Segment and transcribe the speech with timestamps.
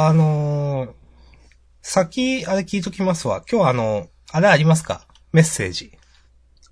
[0.00, 0.90] あのー、
[1.82, 3.42] 先、あれ聞いときますわ。
[3.50, 5.08] 今日あの、あれありますか？
[5.32, 5.90] メッセージ。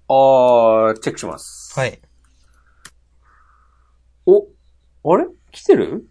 [0.06, 1.73] あー、チェックします。
[1.77, 2.01] はい。
[4.27, 4.43] お、
[5.12, 5.27] あれ？
[5.51, 6.07] 来てる？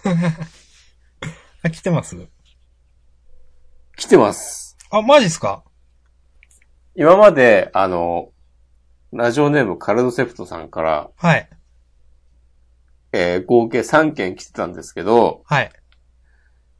[1.62, 2.16] あ、来てます？
[3.98, 4.78] 来てます。
[4.90, 5.62] あ、マジっすか？
[6.94, 8.30] 今まで、あの、
[9.12, 11.50] ラジオネームカルドセプトさんから、はい。
[13.12, 15.70] えー合計3件来てたんですけど、はい。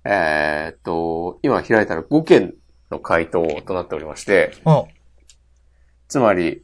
[0.05, 2.55] えーっと、今開いたら5件
[2.91, 4.89] の回答となっておりまして、お、
[6.09, 6.63] つまり、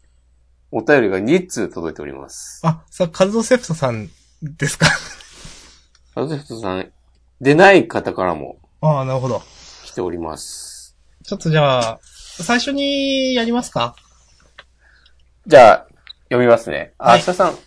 [0.70, 2.60] お便りが2通届いております。
[2.64, 4.08] あ、さ、カルドセプトさん
[4.42, 4.86] ですか？
[6.14, 6.92] カルドセプトさん、
[7.40, 9.42] 出ない方からもああ、なるほど。
[9.84, 10.96] 来ております。
[11.24, 13.96] ちょっとじゃあ、最初にやりますか？
[15.46, 15.86] じゃあ、
[16.28, 16.92] 読みますね。
[16.98, 17.59] あ、はい明日さん。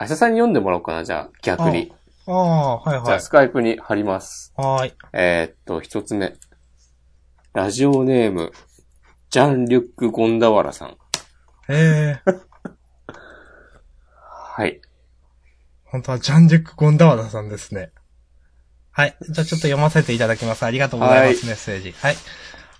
[0.00, 1.92] 明日さんに読んでもらおうかな、じゃあ、逆に。
[2.26, 3.20] ああ、はいじゃあ、はい。
[3.20, 4.52] スカイプに貼ります。
[4.56, 4.92] はーい。
[5.12, 6.34] えーっと、一つ目。
[7.52, 8.52] ラジオネーム、
[9.30, 10.96] ジャン・リュック・ゴンダワラさん。
[11.68, 12.40] ええー、
[14.18, 14.80] はい。
[15.84, 17.92] 本当はジャンジェック・ゴンダワダさんですね。
[18.90, 19.16] はい。
[19.20, 20.64] じゃあちょっと読ませていただきます。
[20.64, 21.92] ありがとうございます、はいメッセージ。
[21.92, 22.16] はい。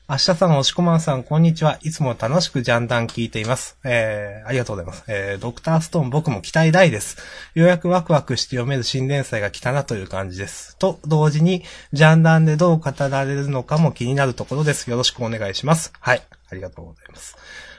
[0.08, 1.80] 明日さん、押しこまんさん、こんにちは。
[1.82, 3.76] いつも楽しくジャンダン聞いています。
[3.82, 5.02] えー、ありがとうございます。
[5.08, 7.16] えー、ドクターストーン僕も期待大です。
[7.54, 10.76] ようやくワクワクして読める新連載が来たなという感じです。
[10.76, 14.88] と、同時に、ジャンダンでどう語られるのかも気になるところです。
[14.88, 15.92] よろしくお願いします。
[15.98, 16.22] はい。
[16.50, 17.36] ありがとうございます。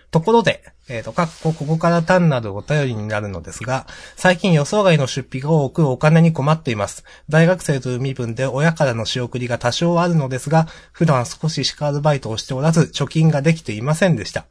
[0.09, 7.03] ところで、えっ、と、かっこ、ここから単なるお便りになるのですが、最近予想外の出費が多くお金に困っています。
[7.27, 14.45] 大学生という身分で親からの仕送りが多少あるのですが、普段少ししかアルバイトをしておらず、貯金ができていませんでした。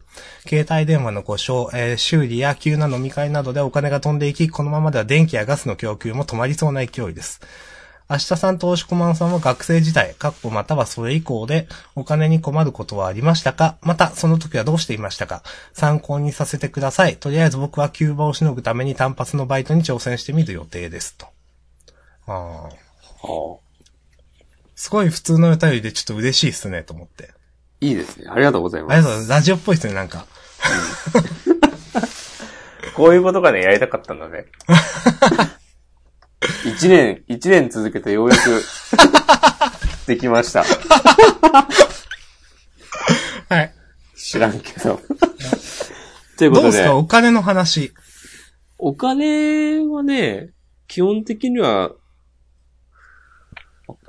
[0.47, 7.41] 携帯電話の故障、えー修理や急な飲み会などでお金が飛んでいき、このままでは電気やガスの供給も止まりそうな勢いです。
[8.09, 13.77] 明日さんと押しこまんさんは学生時代、かっこまたはそれ以降でお金に困ることはありましたか？
[13.83, 15.43] また、その時はどうしていましたか？
[15.73, 17.17] 参考にさせてください。
[17.17, 21.17] とりあえず僕は急場をしのぐために単発のバイトに挑戦してみる予定です。
[21.17, 21.27] と。
[22.29, 22.63] ああ。
[23.27, 23.59] は
[24.77, 27.31] すごい普通のお便りでちょっと嬉しいっすね、と思って。
[27.81, 28.27] いいですね。
[28.29, 28.93] ありがとうございます。
[28.93, 29.41] ありがとうございます。
[29.41, 30.27] ラジオっぽいっすね、なんか。
[32.95, 34.45] こういうことがね、やりたかったんだね。
[36.65, 38.63] 一年、一年続けてようやく、
[40.07, 40.65] できました。
[43.49, 43.73] はい。
[44.17, 45.01] 知らんけど。
[46.37, 47.93] ということでどうですか、お金の話。
[48.79, 50.51] お金はね、
[50.89, 51.93] 基本的には、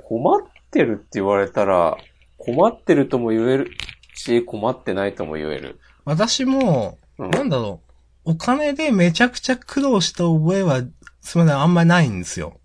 [0.08, 0.40] 困っ
[0.70, 1.96] てるって言われたら、
[2.36, 3.70] 困ってるとも言える
[4.14, 5.78] し、困ってないとも言える。
[6.04, 7.82] 私も、うんなんだろ
[8.24, 8.32] う。
[8.32, 10.82] お金でめちゃくちゃ苦労した覚えは、
[11.20, 12.60] すみません、あんまりないんですよ。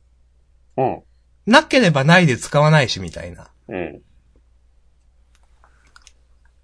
[0.77, 1.03] うん。
[1.45, 3.49] なければないで使わないし、みたいな。
[3.67, 4.01] うん。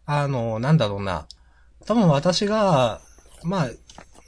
[0.06, 1.28] あの、なんだろうな。
[1.86, 3.02] 多分私が、
[3.44, 3.70] まあ、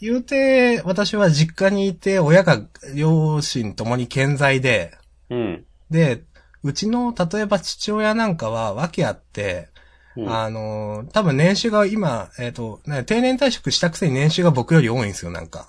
[0.01, 2.61] 言うて、私は実家にいて、親が
[2.95, 4.93] 両親ともに健在で、
[5.29, 5.65] うん。
[5.89, 6.23] で、
[6.63, 9.69] うちの、例えば父親なんかは訳あって、
[10.17, 15.67] うんあの、多分年収が今、えっ、と、ね定年退職したくせに年収が僕より多いんですよ、なんか。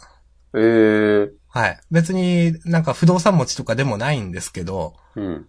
[0.54, 1.30] えー。
[1.53, 1.81] はい。
[1.91, 5.47] 別になんか不動産持ちとかでもないんですけど、うん。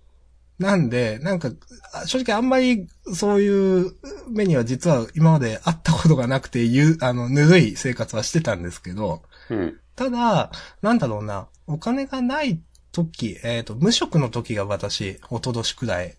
[0.59, 1.49] なんで、なんか、
[1.93, 3.95] あ正直あんまりそういう
[4.29, 9.79] 目には実は今まで会ったことがなくて、ゆあの、ぬるい生活はしてたんですけど、うん。
[9.95, 16.17] ただ、なんだろうな、お金がない時、えっ、と、無職の時が私、おととしくらい、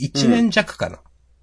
[0.00, 0.98] 1年弱かな。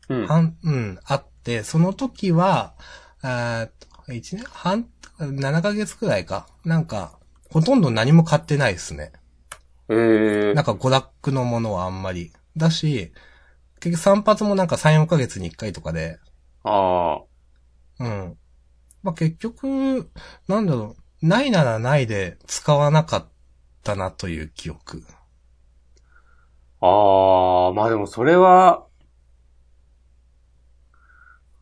[0.10, 0.28] うん。
[0.28, 2.74] 半、うん、あって、その時は、
[3.22, 4.44] あー一年？
[4.46, 4.88] 半、
[5.20, 6.48] 7ヶ月くらいか。
[6.64, 7.18] なんか、
[7.52, 9.14] ほとんど何も買ってないですね。
[9.90, 10.54] えー。
[10.54, 12.32] なんか娯楽のものはあんまり。
[12.58, 13.12] だし、
[13.80, 16.20] 結局散髪もなんか3、4ヶ月に1回とかで、
[16.64, 17.22] あ
[18.00, 18.38] うん。
[19.04, 20.10] まあ、結局、
[20.48, 23.28] なんだろう、ないならないで使わなかっ
[23.84, 25.04] たなという記憶。
[26.82, 26.88] あ。
[26.88, 28.86] ああ、まあでもそれは、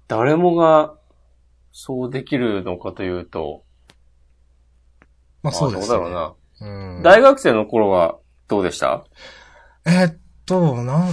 [0.08, 0.96] 誰もが、
[1.74, 3.64] そうできるのかというと、
[5.42, 5.98] まあそうですね。
[5.98, 6.98] どうだろうな。
[6.98, 7.04] うん。
[7.04, 9.04] 大学生の頃はどうでした？
[9.86, 11.12] えーっと、なん、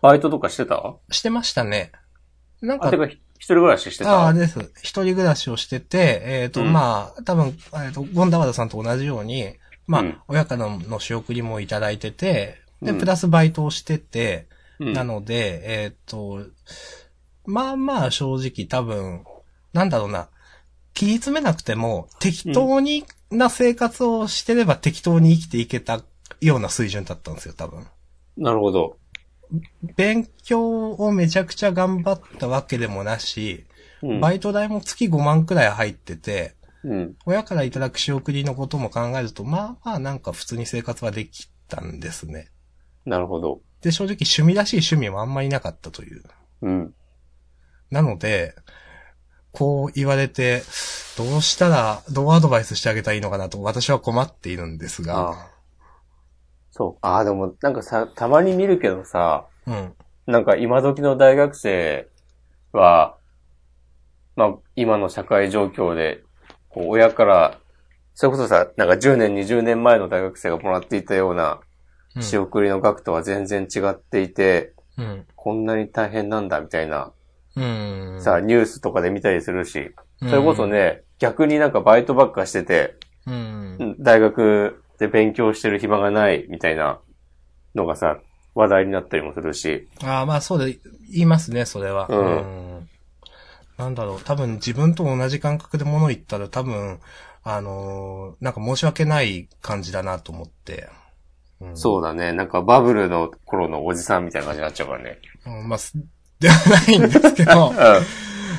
[0.00, 0.96] バイトとかしてた？
[1.10, 1.92] してましたね。
[2.62, 4.22] なんかあ、て、か、ひ一人暮らししてた？
[4.22, 4.58] ああ、です。
[4.82, 9.54] 一人暮らしをしてて、えっ、と、うんまあ、多分、えっ、と、ゴンダワダさんと同じように、
[9.86, 14.48] まあ、うん親からの仕送りもいただいてて、で、うんプラスバイトをしてて、
[14.80, 16.40] うんなので、えっ、と、
[17.44, 19.24] まあまあ正直多分、
[19.72, 20.28] なんだろうな、
[20.94, 26.02] 切り詰めなくても、適当にな生活をしてれば適当に生きていけた、
[26.40, 27.86] ような水準だったんですよ、多分。
[28.36, 28.96] なるほど。
[29.96, 33.66] 勉強をめちゃくちゃ頑張ったわけでもなし、
[34.02, 34.20] うん。
[34.20, 36.54] バイト代も月5万くらい入ってて、
[36.84, 37.16] うん。
[37.26, 42.48] 親からいただく仕送りのことも考えると、まあまあなんか普通に生活はできたんですね。
[43.04, 43.60] なるほど。
[43.82, 46.22] で、正直趣味らしい趣味もあんまりなかったという。
[46.62, 46.94] うん。
[47.90, 48.54] なので、
[49.52, 50.62] こう言われて、
[51.16, 55.50] どうしたら、どうアドバイスしてあげたらいいのかなと私は困っているんですが。
[56.70, 57.06] そう。
[57.06, 59.94] ああ、でも、なんかさ、たまに見るけどさ、うん。
[60.26, 62.08] なんか今時の大学生
[62.72, 63.16] は、
[64.36, 66.22] まあ、今の社会状況で、
[66.70, 67.58] こう、親から、
[68.14, 71.60] それこそさ、なんか10年、20年前の大学生がもらっていたような
[72.14, 75.26] うん仕送りの額とは全然違っていて、うん。
[75.34, 77.12] こんなに大変なんだみたいな、
[77.56, 78.18] うん。
[78.20, 82.96] さ、ニュースとかで見たりするし、うんそれこそ、ね、逆になんかバイトばっかしてて、
[83.26, 83.96] うん。
[83.98, 87.00] 大学で勉強してる暇がないみたいな
[87.74, 88.18] のがさ、
[88.54, 90.78] 話題になったりもするし、ああ、まあそうで、
[91.10, 92.06] 言いますね、それは。
[92.08, 92.18] うん
[92.78, 92.88] ん
[93.78, 97.00] なんだろう、多分自分と同じ感覚で物言ったら多分、
[97.44, 100.88] あのーなんか申し訳ない感じだなと思って。
[101.60, 102.32] うん、そうだね。
[102.32, 105.18] なんかバブルの頃のおじさんみたいな感じになっちゃうからね。
[105.46, 105.68] うん。
[105.68, 105.94] まあ、す
[106.42, 107.76] ではないんですけどう、ん。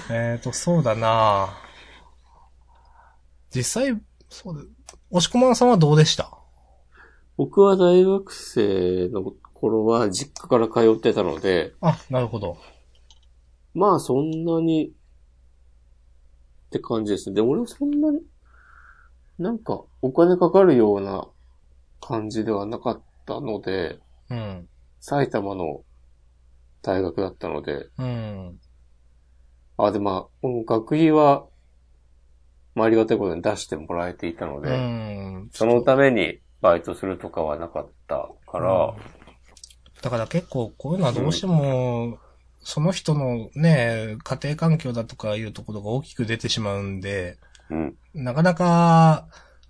[0.09, 1.49] えっと、そうだな
[3.53, 4.63] 実際、そうだ、
[5.11, 6.35] 押し込まんさんはどうでした？
[7.37, 12.57] 僕は大学生の頃は実家から通ってたので、あ、なるほど。
[13.73, 17.35] まあそんなにって感じですね。
[17.35, 18.21] で、俺はそんなに、
[19.39, 21.27] なんかお金かかるような
[22.01, 23.99] 感じではなかったので、
[24.29, 24.67] うん。
[24.99, 25.81] 埼玉の
[26.83, 28.59] 大学だったので、うん。
[29.77, 31.45] あ、で、まあ、この学費は、
[32.75, 35.49] まあ、ありがたいことに出してもらえていたので、うん。
[35.51, 38.93] そのためにバイトするとかはなかったから、
[40.01, 42.19] だから結構こういうのはどうしても、
[42.61, 47.37] その人のね、家庭環境だとかいうところが大きく出てしまうんで、
[47.69, 47.95] うん。
[48.13, 49.27] なかなか、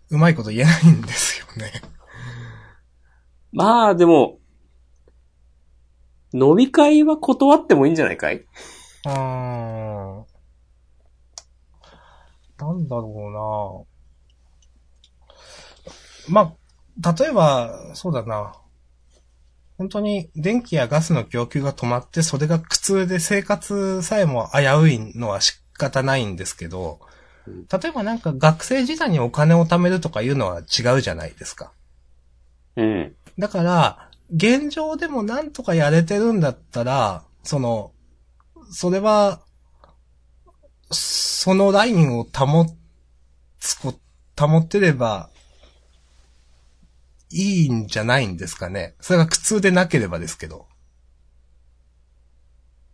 [0.09, 1.71] うまいこと言えないんですよね。
[3.51, 4.39] まあ、でも、
[6.33, 8.43] 飲み会は断ってもいいんじゃないかい？
[9.05, 10.23] あー。
[12.59, 13.85] なんだろ
[16.27, 16.55] うなま
[17.01, 18.53] あ、例えば、そうだな。
[19.77, 26.99] 本当に電気やガスの供給が止まって、それが苦痛で生活さえも危ういのは仕方ないんですけど
[27.45, 31.73] うん、例えばなんか学生時代にお金を貯めるとかいうのは違うじゃないですか。
[32.77, 33.15] うん。
[33.37, 37.91] だから、現状でもなんとかやれてるんだったら、その、
[38.71, 39.41] それは、
[40.91, 42.65] そのラインを保
[43.59, 43.93] つこ、
[44.39, 45.29] 保ってれば、
[47.29, 48.95] いいんじゃないんですかね。
[49.01, 50.67] それが苦痛でなければですけど。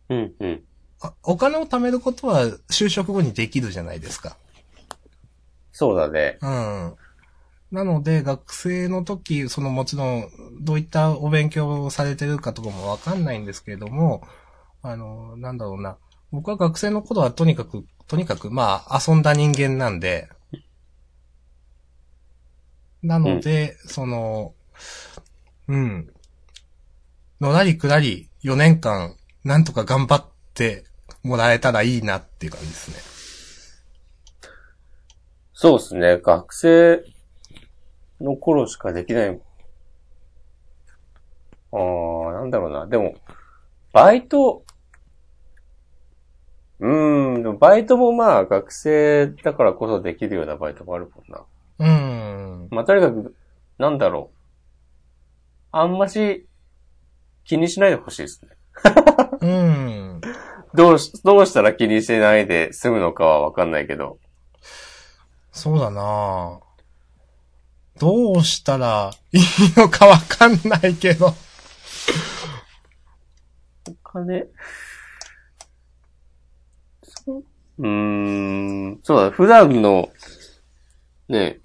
[0.09, 0.63] うん、うん。
[1.01, 4.37] あお金を貯めることは就職後にできるじゃないですか。
[5.71, 6.37] そうだね。
[6.41, 6.95] うん。
[7.71, 10.29] なので、学生の時、そのもちろん、
[10.61, 14.23] どういったお勉強をされてるかとかもわかんないんですけれども、
[14.81, 15.97] あの、なんだろうな。
[16.31, 20.29] 僕は学生の頃はとにかく、とにかく、まあ、遊んだ人間なんで、
[23.03, 24.55] なので、その、
[25.67, 26.11] うん。
[27.39, 30.85] のらりくらり4年間、なんとか頑張って
[31.23, 32.97] もらえたらいいなっていう感じですね。
[35.53, 36.17] そうですね。
[36.17, 37.03] 学生
[38.21, 39.41] の頃しかできない。
[41.71, 42.87] ああ、なんだろうな。
[42.87, 43.15] でも、
[43.93, 44.63] バイト、
[46.79, 51.43] うーん、バイトもまあ学生だからこそできるようなバイトもあるもんな。
[51.79, 52.67] うん。
[52.71, 53.35] まあとにかく、
[53.77, 54.37] なんだろう。
[55.71, 56.47] あんまし
[57.43, 58.51] 気にしないでほしいですね。
[59.41, 60.21] うん。
[60.73, 64.19] どうし、どうしたら気にしないで済むのかはわかんないけど。
[65.51, 66.59] そうだな
[67.99, 69.41] どうしたらいい
[69.75, 71.27] のかわかんないけど。
[73.87, 74.45] お金？
[77.03, 77.43] そう
[77.79, 80.09] うーん、そうだ、普段の、
[81.27, 81.59] ね、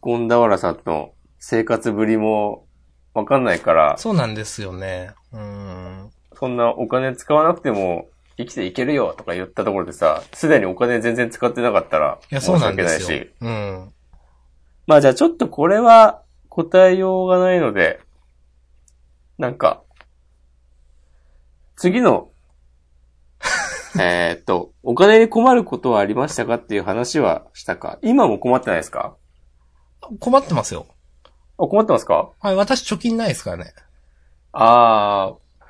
[0.00, 2.66] ゴンダワラさんの生活ぶりも
[3.14, 5.10] わかんないから、そうなんですよね。
[5.32, 6.10] うん。
[6.34, 13.30] そんなお金使わなくても生きていけるよとか言ったところでさ、すでにお金全然使ってなかったらいや、申そうし訳ないなんですよし。。
[13.40, 13.92] うん。
[14.90, 18.00] まあじゃあちょっとこれは答えようがないので、
[19.38, 19.84] なんか、
[21.76, 22.30] 次の、
[24.00, 28.00] えーっと、お金に困ることはありましたかっていう話はしたか？
[28.02, 29.14] 今も困ってないですか？
[30.18, 30.86] 困ってますよ。
[31.56, 32.30] 困ってますか？
[32.40, 33.72] はい、私貯金ないですからね。
[34.50, 35.64] ああ、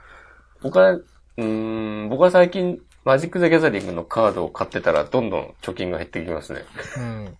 [0.63, 6.65] 僕は、うーん、僕は最近、マジック・ザ・ギャザリングのカードを買ってたら、どんどん貯金が減ってきますね。
[6.97, 7.37] うん。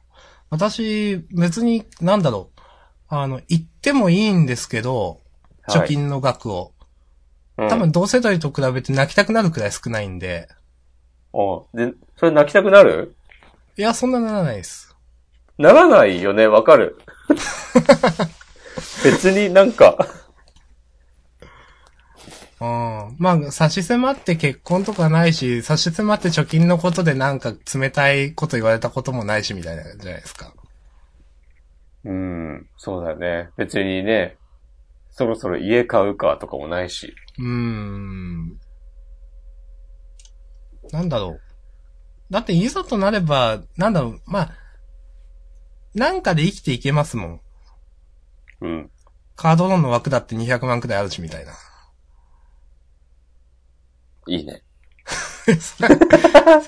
[0.51, 2.61] 私、別に、なんだろう。
[3.09, 5.21] あの、言ってもいいんですけど、はい
[5.71, 6.73] 貯金の額を。
[7.57, 10.49] うん、多分同世代と比べて泣きたくなるくらい少ないんで。
[11.33, 11.37] あ
[11.75, 13.15] で、それ泣きたくなる？
[13.77, 14.97] いや、そんなならないです。
[15.59, 16.99] ならないよね、わかる。
[19.05, 19.97] 別になんか、
[22.61, 23.17] うん。
[23.19, 30.53] まあ、差し迫って結婚とかないし、差し迫って貯金のことでなんか冷たいこと言われたこともないし、みたいなじゃないですか。
[32.05, 33.51] うん、そうだよね。
[33.57, 34.37] 別にね、
[35.11, 37.15] そろそろ家買うかとかもないし。
[37.39, 38.59] うーん。
[40.93, 41.41] なんだろう。
[42.31, 44.51] だっていざとなれば、なんだろう、まあ、
[45.95, 47.41] なんかで生きていけますもん。
[48.61, 48.91] うん。
[49.35, 51.53] カードローンの枠だって200万くらいあるし、みたいな。
[54.31, 54.63] いいね。
[55.59, 55.83] そ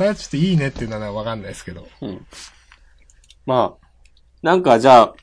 [0.02, 1.88] れはちょっといいねっていうのはわかんないですけど。
[2.00, 2.26] うん。
[3.47, 3.87] まあ、
[4.42, 5.14] なんかじゃあ、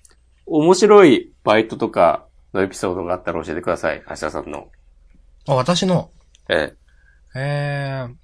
[0.45, 4.01] 面白いバイトとかのエピソードがあったら教えてください。
[4.07, 4.69] 橋田さんの。
[5.47, 6.11] あ、私の、
[6.47, 6.73] え
[7.35, 8.15] えー、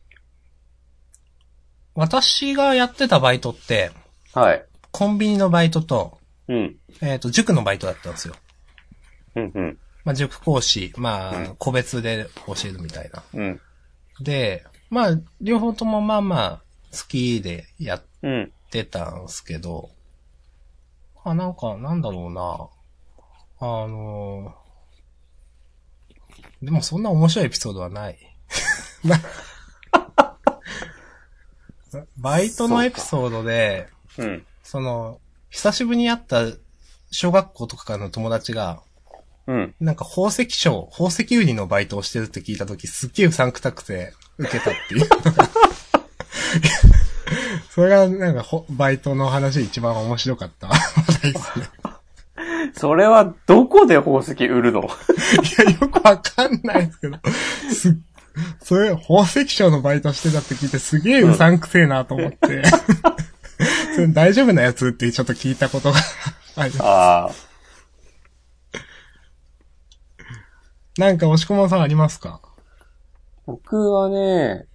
[1.94, 3.92] 私がやってたバイトって、
[4.36, 4.40] え。
[4.40, 4.66] はい。
[4.92, 6.78] コンビニのバイトと、うん。
[7.02, 8.36] えっ、と、塾のバイトだったんですよ。
[9.36, 9.78] うん、うん。
[10.06, 13.24] まあ、塾講師、まあ、うん個別で教えるみたいな。
[13.34, 13.62] うん。
[14.20, 18.52] で、まあ、両方ともまあまあ、好きでやっうん。
[18.72, 19.90] てたんすけど、
[21.24, 22.70] あ、なんか、なんだろうな。
[23.58, 24.54] あの
[26.62, 28.18] でもそんな面白いエピソードはない。
[29.04, 29.20] な
[32.18, 34.46] バイトのエピソードで、うん。
[34.64, 35.20] その、
[35.50, 36.42] 久しぶりに会った
[37.12, 38.82] 小学校とかの友達が、
[39.48, 39.75] うん。
[39.80, 45.08] なんか宝石商、宝石売りのバイトをしてるって聞いたとき、すっげえうさんくたくて受けたっていう。
[47.70, 50.74] それがなんかほバイトの話で一番面白かった話
[51.24, 51.66] 題ですね。
[52.74, 54.82] それはどこで宝石売るの？
[54.82, 54.86] い
[55.66, 57.18] や、よくわかんないですけど、
[57.72, 57.94] すっ、
[58.64, 62.64] それ宝石商のバイトしてたって聞いてすげえうさんくせえなと思って。
[63.96, 66.00] それ大丈夫なやつってちょっと聞いたことが
[66.58, 66.84] あります。
[66.84, 67.32] ああ。
[70.98, 72.40] なんか押し込まさんありますか？
[73.46, 74.66] 僕はね、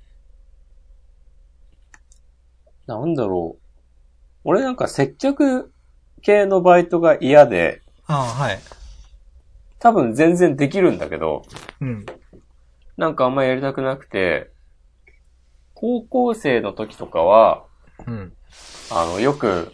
[2.86, 3.62] なんだろう。
[4.44, 5.72] 俺なんか接客
[6.22, 8.58] 系のバイトが嫌で、ああ、はい。
[9.78, 11.42] 多分全然できるんだけど、
[11.80, 12.06] うん。
[12.98, 14.50] なんかあんまやりたくなくて、
[15.74, 17.64] 高校生の時とかは、
[18.06, 18.32] うん。
[18.90, 19.72] あの、よく、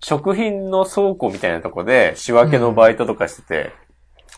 [0.00, 3.72] 食品の倉庫みたいなとこで仕分けのバイトとかしてて、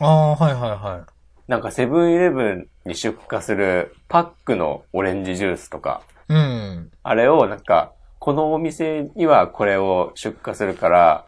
[0.00, 1.50] ああ、はいはいはい。
[1.50, 6.90] なんかセブンイレブンに出荷するパックのオレンジジュースとか、うん。
[7.02, 11.24] あれをなんか、このお店にはこれを出荷するから、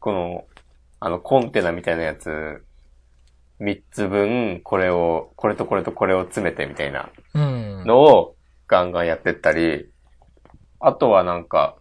[0.00, 0.44] この、
[0.98, 2.64] あの、コンテナみたいなやつ、
[3.60, 7.84] 3つ分、これを、これとこれとこれを詰めてみたいなうん。
[7.84, 8.34] のを
[8.66, 9.88] ガンガンやってったり、
[10.80, 11.76] あとはなんか、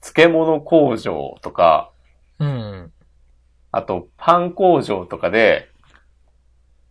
[0.00, 1.90] 漬物工場とか、
[2.38, 2.92] うん。
[3.70, 5.70] あとパン工場とかで、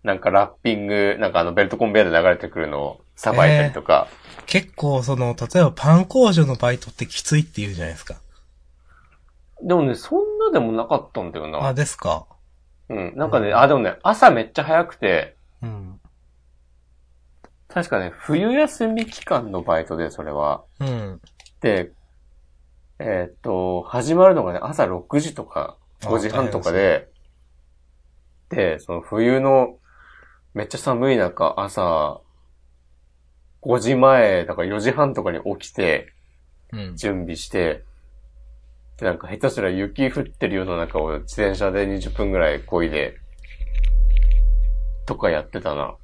[0.03, 4.07] なんかラッピング、なんかあのベルトコンベヤーで流れてくるのをさばいたりとか、
[4.45, 8.15] 結構その、例えばパン工場のバイトってきついって言うじゃないですか。
[9.61, 11.65] でもね、そんなでもなかったんだよな。
[11.67, 12.25] あ、ですか。
[12.89, 13.13] うん。
[13.15, 15.99] なんかね、あ、でもね、朝めっちゃ早くて、うん。
[17.67, 20.63] 確かね、冬休み期間のバイトで、それは。
[20.79, 21.21] うん。
[21.59, 21.91] で、
[22.99, 27.09] えーっと、始まるのがね、朝6時とか、あ5時半とかで、
[28.49, 29.77] で、その冬の、
[30.53, 32.21] めっちゃ寒い中、朝、
[33.61, 36.13] 5時前、だから4時半とかに起きて、
[36.71, 36.95] うん。
[36.95, 37.83] 準備して、
[38.97, 43.15] で、なんか下手すら雪降ってるような中を自転車で20分ぐらい漕いで、
[45.05, 45.95] とかやってたな。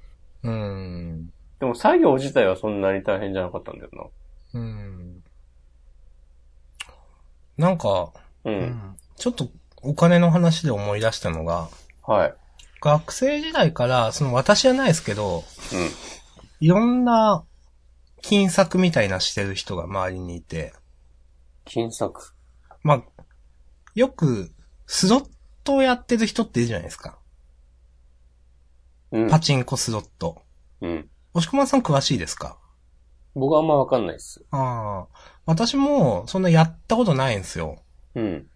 [0.43, 1.29] うん。
[1.59, 4.11] でも作業自体はそんなに大変じゃなかったんだよ
[4.53, 5.23] うん。
[7.57, 8.11] なんか、
[8.43, 8.51] な。
[8.51, 8.53] う。
[8.53, 9.47] うんんちょっと
[9.83, 11.69] お金の話で思い出したのが、
[12.05, 12.33] はい。
[12.81, 15.43] 学生時代から、その私じゃないですけど、うん。
[16.59, 17.43] いろんな
[18.21, 20.73] 金策みたいなしてる人が周りにいて、
[21.65, 22.33] 金策？
[22.81, 23.03] まあ、
[23.95, 24.51] よく、
[24.85, 25.25] スロッ
[25.63, 27.17] トをやってる人っているじゃないですか。
[29.11, 29.29] うん。
[29.29, 30.41] パチンコスロット。
[30.81, 31.09] うん。
[31.33, 32.57] 押し込まさん詳しいですか？
[33.35, 34.43] 僕はあんまわかんないっす。
[34.51, 35.41] ああ。
[35.45, 37.81] 私も、そんなやったことないんですよ。
[38.15, 38.47] うん。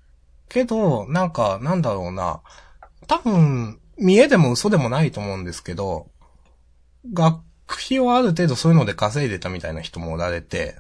[0.50, 2.42] けど、なんか、なんだろうな。
[3.08, 6.08] 多分、見えでも嘘でもないと思うんですけど、
[7.14, 10.76] 学費をある程度そういうので稼いでたみたいな人もおられて。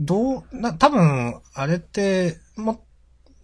[0.00, 2.84] どう、な、多分、あれって、も、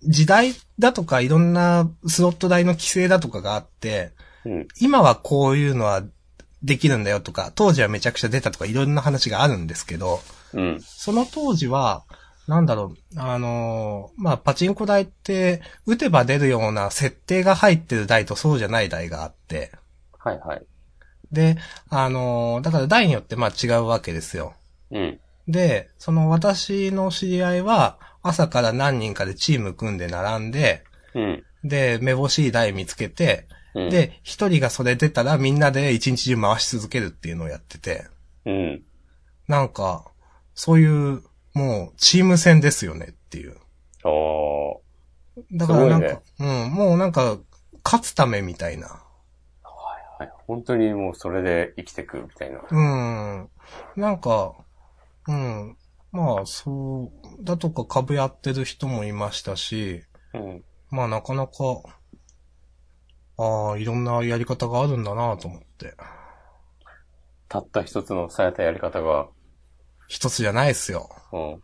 [0.04, 4.12] 時代だとかいろんなスロット代の規制だとかがあって、
[4.44, 4.68] うん。
[4.80, 6.02] 今はこういうのは
[6.62, 10.20] できるんだよとか、当時はめちゃくちゃ出たとかいろんな話があるんですけど、
[10.52, 10.80] うん。
[10.80, 12.04] その当時は、
[12.48, 19.72] なんだろう、あのーまあ、パチンコ台って、打てば出るような設定が入ってる台とそうじゃない台があって、
[20.18, 20.62] はいはい。
[21.30, 21.56] で、
[21.88, 24.54] あのーだから台によってまあ違うわけですよ。
[24.90, 25.20] うん。
[25.48, 30.84] で、その私の知り合いは、朝から何人かでチーム組んで並んで、
[31.14, 31.44] うん。
[31.64, 38.06] で、めぼしい台見つけて、うん。、で、一人がそれ出たらみんなで一日中回し続けるっていうのをやってて、
[38.44, 38.82] うん。
[39.48, 40.04] なんか、
[40.54, 41.22] そういう、
[41.54, 43.56] もう、チーム戦ですよねっていう。
[44.04, 45.40] ああ。
[45.52, 47.38] だからなんか、すうん、もうなんか、
[47.84, 48.88] 勝つためみたいな。
[48.88, 50.30] はい。
[50.46, 52.60] 本当にもうそれで生きてくみたいな。
[52.70, 53.50] うん。
[53.96, 54.54] なんか、
[55.28, 55.76] うん。
[56.12, 60.02] まあ、そう、だとか株やってる人もいましたし、
[60.34, 60.64] うん。
[60.90, 61.54] まあなかなか、
[63.38, 65.96] ああ、いろんなやり方があるんだなと思って。
[67.48, 69.28] たった一つのされたやり方が、
[70.06, 71.08] 一つじゃないっすよ。
[71.32, 71.62] うん。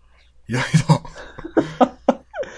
[0.48, 0.62] いろい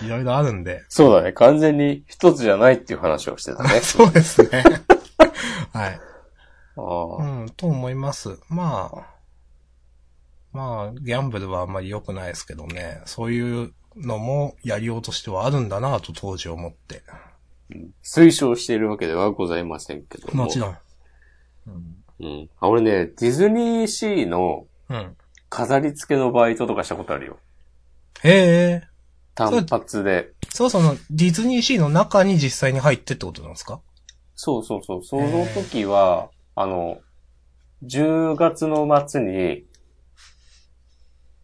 [0.01, 0.85] ろ、 いろいろあるんで。
[0.89, 1.33] そうだね。
[1.33, 3.81] 完全に一つじゃないっていう話をしてたね。
[3.83, 4.65] そうですね。
[5.73, 6.01] はい。
[6.77, 7.41] ああ。
[7.43, 8.39] うん、と思います。
[8.49, 9.07] まあ、
[10.53, 13.03] まあ、ギャンブルはあんまり良くないですけどね。
[13.07, 17.03] そういうのもやりようとしてはあるんだなと当時思って。
[18.03, 20.45] 推奨しているわけではございませんけども。
[20.45, 20.79] もちろん。
[22.21, 22.51] うん。
[22.59, 25.17] あ、俺ね、ディズニーシーのうん。
[25.51, 27.39] 飾り付けのバイトとかしたことあるよ。
[28.23, 28.83] へえ。
[29.35, 30.31] 単発で。
[30.49, 33.81] そうその、ディズニーシーの中に実際に入ってってことなんですか？
[34.35, 35.05] そうそうそう。
[35.05, 37.01] その時は、あの、
[37.85, 39.65] 10月の末に、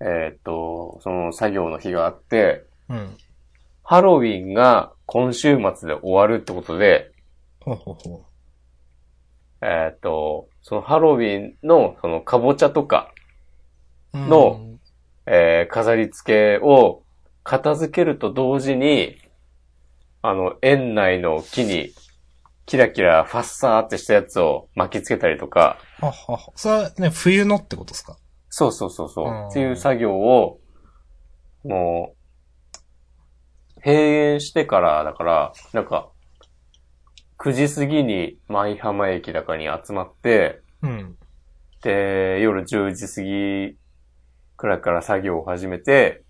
[0.00, 3.16] えーっと、その作業の日があって、うん。
[3.82, 7.12] ハロウィンが今週末で終わるってことで、
[7.60, 8.24] ほうほうほ
[9.62, 13.12] えーっと、そのハロウィンのそのかぼちゃとか、
[14.16, 14.22] う。
[14.22, 14.60] うんの、
[15.26, 17.02] えー飾り付けを
[17.42, 19.16] 片付けると同時に、
[20.22, 21.90] あの、園内の木に
[22.66, 26.52] キラキラファッサーってしたやつを巻き付けたりとか、ははは。
[26.56, 28.16] それはね、冬のってことですか？
[28.48, 30.60] そうそうそうそう、うんっていう作業を、
[31.64, 32.14] も
[33.76, 36.08] う、閉園してから、だから、なんか、
[37.38, 41.16] 9時過ぎに舞浜駅だかに集まって、うん。
[41.82, 43.76] で、夜10時過ぎ
[44.66, 46.24] くらいから作業を始めて、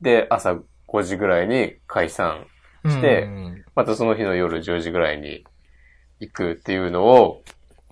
[0.00, 0.56] で、朝
[0.88, 2.46] 5時ぐらいに解散。
[2.86, 5.44] してうんまたその日の夜10時ぐらいに
[6.18, 7.42] 行くっていうのを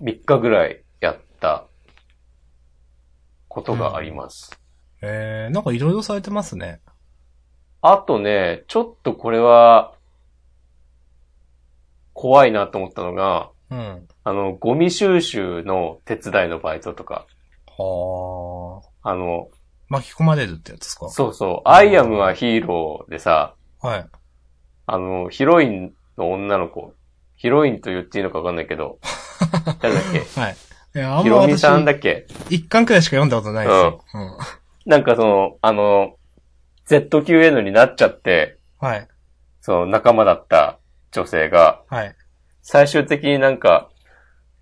[0.01, 1.67] 3日ぐらいやった
[3.47, 4.59] ことがあります。
[5.01, 6.81] えー、なんかいろいろされてますね。
[7.81, 9.93] あとね、ちょっとこれは
[12.13, 14.07] 怖いなと思ったのが、うん。
[14.23, 17.27] あの、ゴミ収集の手伝いのバイトとか、
[17.77, 18.48] は
[19.09, 19.11] あ。
[19.11, 19.49] あの、
[19.87, 21.09] 巻き込まれるってやつですか？
[21.09, 24.05] そうそう、アイアムはヒーローでさ、はい。
[24.85, 26.93] あの、ヒロインの女の子、
[27.35, 28.99] ヒロインと言っていいのかわかんないけど、
[29.81, 30.39] 誰だっけ？
[30.39, 30.55] はい。
[30.95, 32.27] いや、あんヒロミさんだっけ？
[32.49, 34.03] 一巻くらいしか読んだことないですよ。
[34.13, 34.37] うん。
[34.91, 36.15] なんかその、あの、
[36.87, 39.07] ZQN になっちゃって、はい。
[39.61, 40.79] その仲間だった
[41.11, 42.15] 女性が、はい。
[42.61, 43.89] 最終的になんか、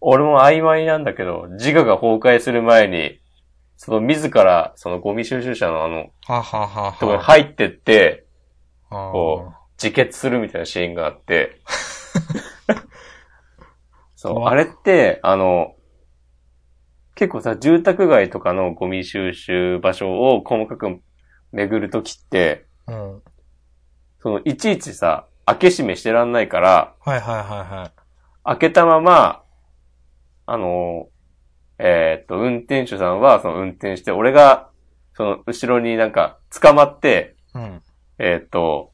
[0.02, 3.20] 俺も曖昧なんだけど、自我が崩壊する前に、
[3.78, 6.98] その自ら、そのゴミ収集車のあの、はははは。
[7.00, 8.26] とこに入ってって、
[8.90, 11.62] こ自決するみたいなシーンがあって、
[14.16, 15.76] そう、あれって、あの、
[17.14, 21.00] 結構さ、住宅街とかのゴミ収集場所を細かく
[21.52, 23.22] 巡るときって、うん。
[24.22, 27.92] その、いちいちさ、開け閉めしてらんないから、はいはいはいはい。
[28.44, 29.44] 開けたまま、
[30.48, 31.10] あの、
[31.80, 34.70] えーっと、運転手さんはその運転して、俺が、
[35.14, 37.82] その後ろになんか捕まって、うん。
[38.20, 38.92] えーっと、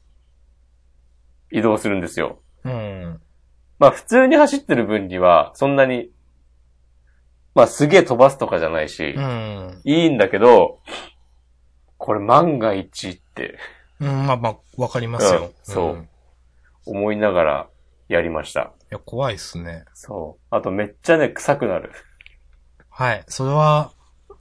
[1.50, 2.40] 移動するんですよ。
[2.64, 3.20] うん。
[3.78, 6.10] まあ普通に走ってる分には、そんなに、
[7.54, 9.80] まあすげえ飛ばすとかじゃないし、うん。
[9.84, 10.80] いいんだけど、
[11.98, 13.58] これ万が一って
[14.00, 15.40] うん、まあまあ、わかりますよ。
[15.40, 16.08] うんそうん
[16.86, 17.68] 思いながら
[18.08, 18.60] やりました。
[18.60, 19.86] いや、怖いっすね。
[19.94, 20.46] そう。
[20.54, 21.92] あとめっちゃね、臭くなる。
[22.96, 23.24] はい。
[23.26, 23.90] それは、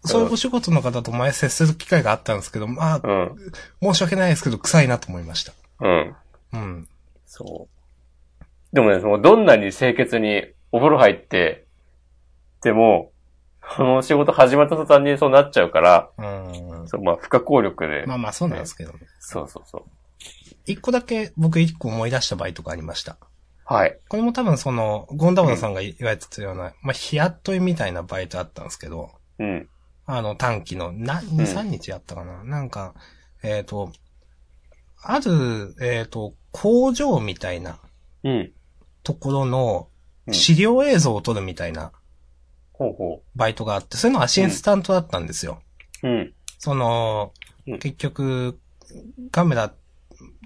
[0.06, 3.36] そういうお仕事の方と前接する機会があったんですけど、まあ、うん。
[3.82, 5.54] 申し訳ないですけど、臭いなと思いました。
[5.80, 6.16] うん。
[6.54, 6.88] うん。
[7.26, 8.46] そう。
[8.76, 11.66] でもね、その、どんなに清潔にお風呂入って、
[12.62, 13.12] でも、
[13.76, 16.22] この仕事始まった途端にそうなっちゃうから、う
[16.84, 16.88] ん。
[16.88, 18.06] そうまあ、不可抗力で。
[18.06, 19.00] まあまあそうなんですけどね。
[19.20, 19.84] そうそうそう。
[20.66, 23.18] 一個だけ僕一個思い出したバイトがありました。
[23.66, 24.00] はい。
[24.10, 29.70] これも多分その、ゴンダブラさんが言われてたような、まあ日雇いみたいなバイトあったんですけど、うん。
[30.06, 32.94] あの短期の、な、2、うん3日やったかな、なんか、
[33.42, 33.92] えっ、と、
[35.02, 37.80] ある、えっ、と、工場みたいな
[38.24, 38.52] うん。
[39.04, 39.88] ところの
[40.28, 41.92] うん資料映像を撮るみたいな
[42.72, 45.62] ほうほバイトがあって、それのアシスタントだったんですよ。
[46.02, 46.08] う。
[46.08, 46.34] うん。
[46.60, 47.34] その、
[47.68, 48.60] うん結局、
[49.32, 49.74] カメラ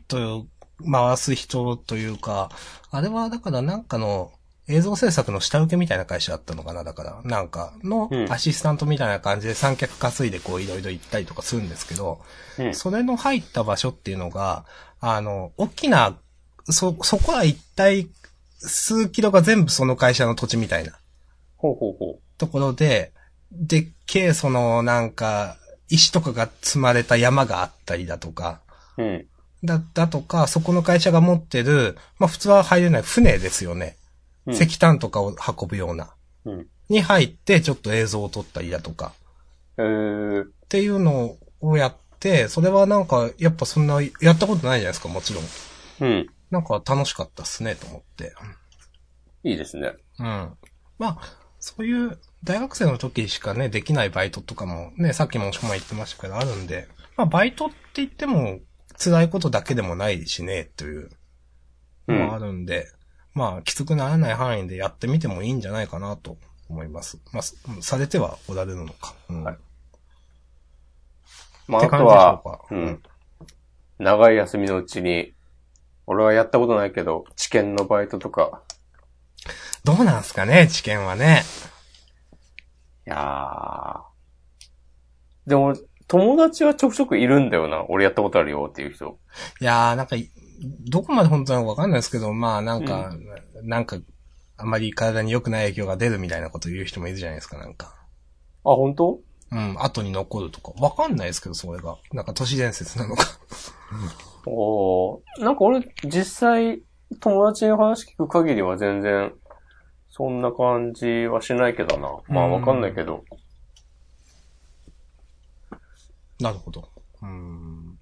[0.08, 0.46] と
[0.90, 2.50] 回す人というか、
[2.92, 4.32] あれはだからなんかの
[4.68, 12.20] 映像制作の下請けみたいな会社だったのかなだから、なんかのうんアシスタントみたいな感じで三脚担いでこういろいろ行ったりとかするんですけど、
[12.60, 12.76] うん。
[12.76, 14.66] それの入った場所っていうのが、
[15.00, 16.18] あの、大きな、
[16.70, 18.10] そ、そこは一体
[18.60, 20.94] 数キロが全部その会社の土地みたいな。
[21.56, 23.14] ほうほうほところで、
[23.52, 25.58] でっけえそのなんか、
[25.90, 28.62] 石とかが積まれた山があったりだとか、
[28.98, 29.04] う。
[29.04, 29.28] うん。
[29.64, 33.98] だ、だとか、そこの会社が持ってる、まあ普通は入れない船ですよね。
[34.46, 36.16] うん石炭とかを運ぶような。
[36.46, 36.68] うん。
[36.88, 39.12] に入って、ちょっと映像を撮ったりだとか。
[39.78, 45.44] えー、っていうのをやって、それはなんか、やっぱそんな、やったことないじゃないですか、もちろん。
[46.00, 46.30] うん。
[46.50, 48.34] なんか楽しかったっすね、と思って。
[49.44, 49.92] いいですね。
[50.20, 50.26] うん。
[50.98, 51.18] まあ、
[51.60, 58.60] そういう大学生の時しかね、できないバイトとかもね、さっきもしこま言ってましたけど、あるんで、まあ、バイトって言っても
[59.00, 61.10] 辛いことだけでもないしね、という
[62.08, 62.88] のはあるんで、
[63.34, 66.38] まあ、きつくならない範囲でやってみてもいいんじゃないかなと
[66.70, 67.20] 思います。
[67.32, 69.14] まあ、すされてはおられるのか。
[69.30, 69.44] うん。
[69.44, 69.58] はい
[71.68, 73.04] まあ、あとはうん。
[74.00, 75.34] 長い休みのうちに、
[76.06, 78.62] 俺はやったことないけど、知見のバイトとか、
[79.84, 81.44] どうなんすかね、知見はね。
[83.06, 85.50] いやー。
[85.50, 85.76] でも、
[86.08, 87.86] 友達はちょくちょくいるんだよな。
[87.90, 89.20] 俺やったことあるよっていう人。
[89.60, 90.32] いやー、なんかい、
[90.90, 93.12] どこまで本当なのかわかんないですけど、まあなんか、
[93.64, 93.98] なんか、
[94.58, 97.94] あまり体に良くない影響が出るみたいなこと言う人もいるじゃないですか、なんか。
[98.64, 99.20] あ、本当？
[99.52, 100.72] うん、後に残るとか。
[100.82, 101.98] わかんないですけど、それが。
[102.12, 103.24] なんか都市伝説なのか。
[104.46, 106.82] おーなんか俺、実際、
[107.20, 109.34] 友達の話聞く限りは全然、
[110.10, 112.10] そんな感じはしないけどな。
[112.28, 113.24] まあわかんないけど。
[116.40, 116.90] なるほど。
[117.22, 117.98] うん。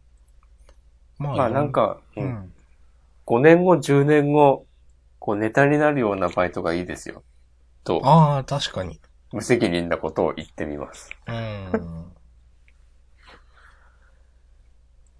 [1.18, 2.54] ままあなん、か、ううんん。
[3.26, 4.66] 5年後、10年後、
[5.20, 7.24] こうネタになるようなバイトがいいですよ。
[7.84, 9.00] と、ああ、確かに。
[9.32, 11.10] 無責任なことを言ってみます。
[11.28, 12.12] うん。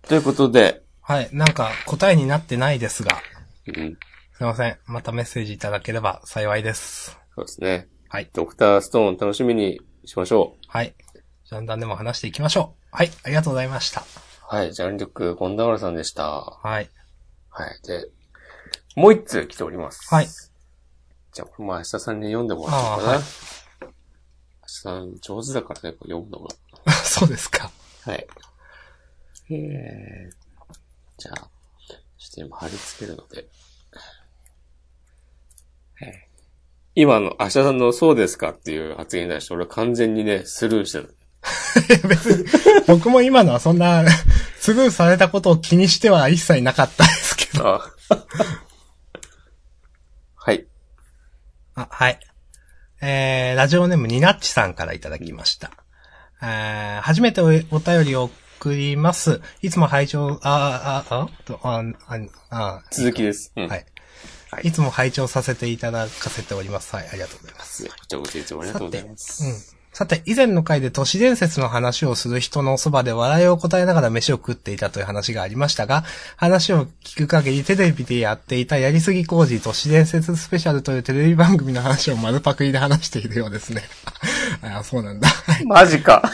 [0.04, 3.18] ということで、はい、なんか答えになってないですが、
[3.68, 3.98] うん、
[4.34, 4.78] すいません。
[4.86, 7.18] またメッセージいただければ幸いです。
[7.36, 7.88] そうですね。
[8.10, 8.30] はい。
[8.34, 10.94] ドクターストーン楽しみにしましょはい。
[11.46, 12.96] ジャンダンでも話していきましょう。
[12.96, 14.02] はい、ありがとうございました。
[14.02, 14.56] う。
[14.56, 16.42] はい、ジャンリュック・ゴンダワラさんでした。
[16.42, 16.90] はい。
[17.52, 17.88] はい。
[17.88, 18.08] で、
[18.96, 20.12] もう一通来ております。
[20.12, 20.28] はい。
[20.28, 23.10] じゃあ、これも明日さんに読んでもらおうかな。
[23.10, 26.92] はい明日さん上手だからね、読むのが。
[26.92, 27.70] そうですか。
[28.06, 28.28] はい。
[29.52, 30.74] えー、
[31.20, 33.48] じゃあ、ちょっと今貼り付けるので。
[35.98, 36.22] はい
[36.98, 41.16] 今の、明日さんのそうですかっていう発言に対して俺は完全にね、スルーしてる。
[42.08, 42.46] 別に、
[42.88, 44.04] 僕も今のはそんな、
[44.60, 47.68] スルーされたことを気にしては一切なかったですけど。
[47.68, 47.92] あ
[50.36, 50.66] はい。
[51.76, 52.20] あ、はい。
[53.02, 55.72] えー、ラジオネームニナッチさんからいただきました。
[56.42, 59.42] えー、初めておお便りを送ります。
[59.62, 63.52] いつも拝聴、あ、あ、あ、とあ、あ、あ、続きです。
[63.56, 63.68] うん。
[63.68, 63.86] はい。
[64.52, 66.96] はいいつも拝聴させていただかせております。
[66.96, 67.86] はい、ありがとうございます。
[67.88, 69.44] こちらこそいつもありがとうございます。
[69.44, 69.75] うん。
[69.96, 76.04] さて、以前の回で都市伝説の話をする人のそばで笑いを答えながら飯を食っていたという話がありましたが、
[76.36, 83.84] 話を聞く限りテレビでやっていたやりすぎ工事都市伝説スペシャルというテレビ番組の話を丸パクリで話しているようですね。
[84.62, 85.30] あそうなんだ。
[85.64, 86.30] マジか。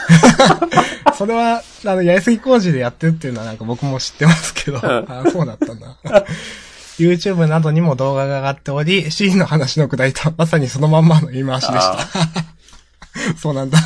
[1.16, 5.96] それは、あの、やりすぎ工事でやってるっていうのはなんか僕も知ってますけど、あそうだったんだ。
[6.98, 12.51] YouTube などにも動画が上がっており、C の話のくだりとはまさにそのまんまの言い回しでした。
[13.38, 13.78] そうなんだ。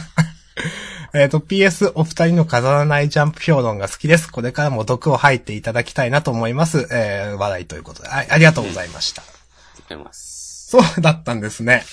[1.14, 4.30] えっと、PS お二人の飾らないジャンプ評論が好きです。
[4.30, 6.88] これからも毒を吐いていただきたいなと思います。
[6.90, 8.08] えー、笑いということで。
[8.08, 9.22] はい、ありがとうございました。
[9.22, 9.40] ありがと
[9.80, 10.68] うございます。
[10.68, 11.84] そうだったんですね。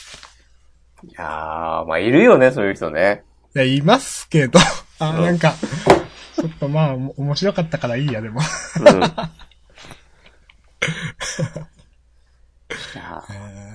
[1.08, 3.24] いやー、まあ、いるよね、そういう人ね。
[3.56, 4.60] いや、いますけど、
[5.00, 5.54] あ、うんなんか、
[6.36, 8.42] ちょっとまあ、お面白かったからいいや、でも。
[8.80, 8.88] うん。
[8.96, 9.00] い
[12.96, 13.73] やえー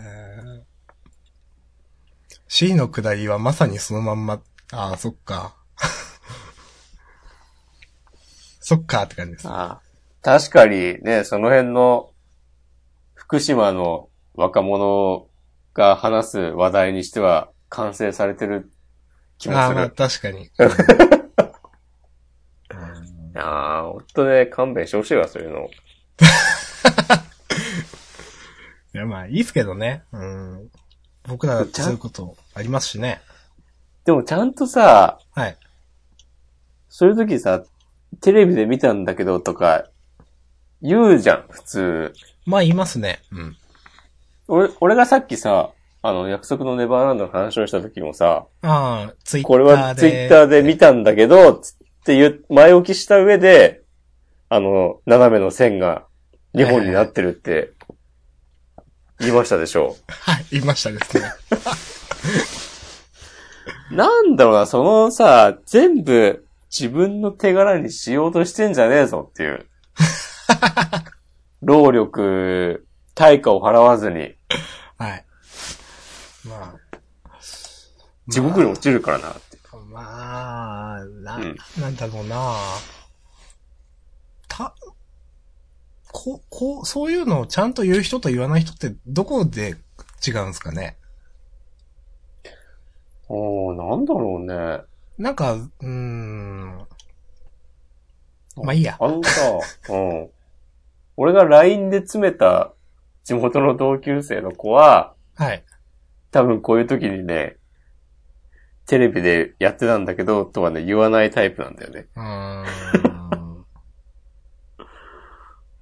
[2.48, 4.40] C の下りはまさにそのまんま、
[4.72, 5.54] ああ、そっか。
[8.60, 9.46] そっかって感じです。
[9.48, 9.80] あ
[10.22, 12.10] 確かにね、その辺の
[13.14, 15.28] 福島の若者
[15.74, 18.72] が話す話題にしては完成されてる
[19.36, 19.94] 気もああ、まあする。
[19.94, 20.44] 確かに。
[20.46, 20.50] い
[23.34, 25.68] やー、ほんとね、勘弁してほしいわ、そういうの。
[28.94, 30.04] いや、まあいいっすけどね。
[30.12, 30.70] うん。
[31.28, 33.20] 僕らだってそういうことありますしね。
[34.04, 35.56] でもちゃんとさ、はい。
[36.88, 37.62] そういう時さ、
[38.20, 39.86] テレビで見たんだけどとか、
[40.80, 42.12] 言うじゃん、普通。
[42.46, 43.20] まあ言いますね。
[43.30, 43.56] うん。
[44.48, 49.58] 俺、俺がさっきさ、あの、約束のネバーランドの話をした時もさ、ああ、ツイッターで。
[49.58, 53.82] これはツイッターで見たんだけど、つって言う、前置きした上で、
[54.48, 56.06] あの、斜めの線が
[56.54, 57.72] 2本になってるって、
[59.20, 61.32] 言いましたでしょはい、言いましたですね。
[63.96, 69.66] なんだろうな、そのさ、全部自分の手柄にしようとしてんじゃねえぞっていう。
[71.62, 74.34] 労力、対価を払わずに、
[74.98, 75.24] はい。
[76.44, 76.88] まあ。
[78.28, 79.48] 地獄に落ちるからなって。
[79.90, 82.56] まあ、な、うんなんだろうな
[84.46, 84.74] た、
[86.20, 89.76] こ、こう、そういうのをちゃんと言う人と言わない人ってどこで
[90.26, 90.96] 違うんですかね？
[93.28, 94.82] おー、なんだろうね。
[95.16, 96.86] なんか、うーん。
[98.56, 98.96] まあいいや。
[98.98, 99.60] あのさ、
[99.94, 100.30] うん。
[101.16, 102.72] 俺が LINE で詰めた
[103.22, 105.64] 地元の同級生の子は、はい。
[106.32, 107.58] 多分こういう時にね、
[108.86, 112.08] テレビでやってたんだけど、とはね、言わないタイプなんだよね。
[112.16, 112.64] うーん。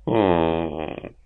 [0.06, 0.16] うー
[1.10, 1.16] ん。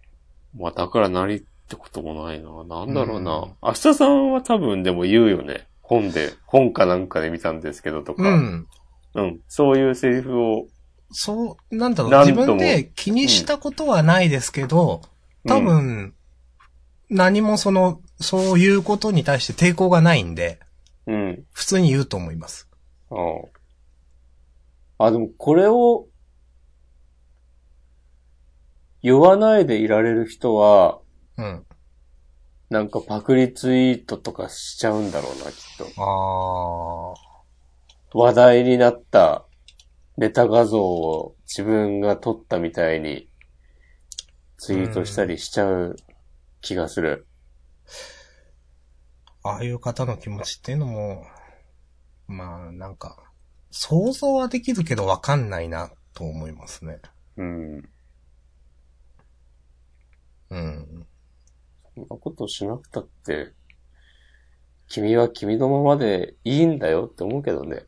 [0.60, 2.50] まあ、だから何ってこともないな。
[2.64, 3.38] なんだろうな。
[3.38, 5.66] うん明日さんは多分でも言うよね。
[5.82, 8.22] 本で、本かなんかで見たんですけどとか。
[8.22, 8.68] うん。
[9.14, 9.40] うん。
[9.48, 10.66] そういうセリフを、
[11.12, 15.02] そう、なんだろう、自分で気にしたことはないですけど、
[15.48, 16.14] 多分、
[17.08, 20.60] 何もその、そういうことに対して抵抗がないんで、
[21.06, 21.14] うん。
[21.14, 21.44] うん。
[21.52, 22.68] 普通に言うと思います。
[23.10, 23.14] あ
[24.98, 25.06] あ。
[25.06, 26.06] あ、でもこれを、
[29.02, 31.00] 言わないでいられる人は、
[31.36, 31.66] うん。
[32.68, 35.86] なんかパクリツイートとかしちゃうんだろうな、きっと。
[36.02, 37.14] あ
[38.12, 39.44] 話題になった
[40.16, 43.28] ネタ画像を自分が撮ったみたいに
[44.58, 45.96] ツイートしたりしちゃう
[46.60, 47.26] 気がする。
[49.42, 49.48] あ。
[49.50, 51.24] ああいう方の気持ちっていうのも、
[52.28, 53.16] まあ、なんか、
[53.70, 57.00] 想像はできるけどわかんないな、と思いますね。
[57.36, 57.88] うん。
[60.50, 61.06] うん。
[61.94, 63.52] そんなことしなくたって、
[64.88, 67.86] 君は君のままでいいんだよって思うけどね。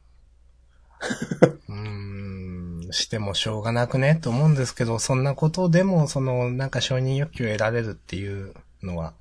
[1.69, 9.15] うーん、してもしょうがなくね、と思うんですけど、そんなことでも、その、なんか承認欲求を得られるっていうのは、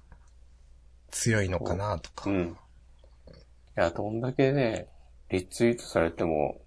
[1.09, 2.29] 強いのかな、とか。
[2.29, 2.57] うん。
[3.29, 3.33] い
[3.75, 4.87] や、どんだけね、
[5.29, 6.61] リツイートされても、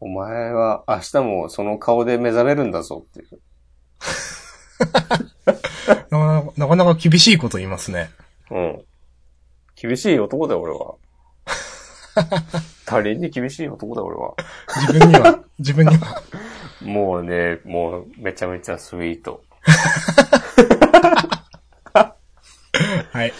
[0.00, 3.40] お前は明日もその顔で目覚めるんだぞっていう。
[6.10, 8.10] なかなかなか厳しいこと言いますね。
[8.50, 8.82] うん。
[9.76, 10.94] 厳しい男だよ、俺は。
[12.84, 14.34] 他人に厳しい男だよ、俺は。
[14.88, 16.22] 自分には、自分には。
[16.82, 19.42] もうね、もうめちゃめちゃスイート。
[23.12, 23.32] はい。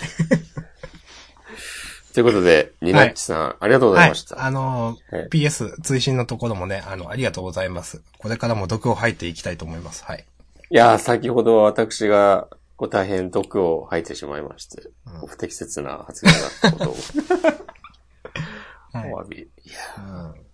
[2.13, 4.45] ということで、ニナッチさん、ありがとうござはいいました。。
[4.45, 8.03] あのはい、PS 追伸のところもね、あの、ありがとうございます。
[8.19, 10.05] これからも毒を吐いていきたいと思います。
[10.05, 10.25] はい。
[10.71, 16.95] いやー、先ほど私が、こう大変毒を吐いてしまいまして、うん不適切な発言だったことを
[18.99, 19.39] はいお詫び。
[19.43, 20.01] いやう
[20.39, 20.47] ん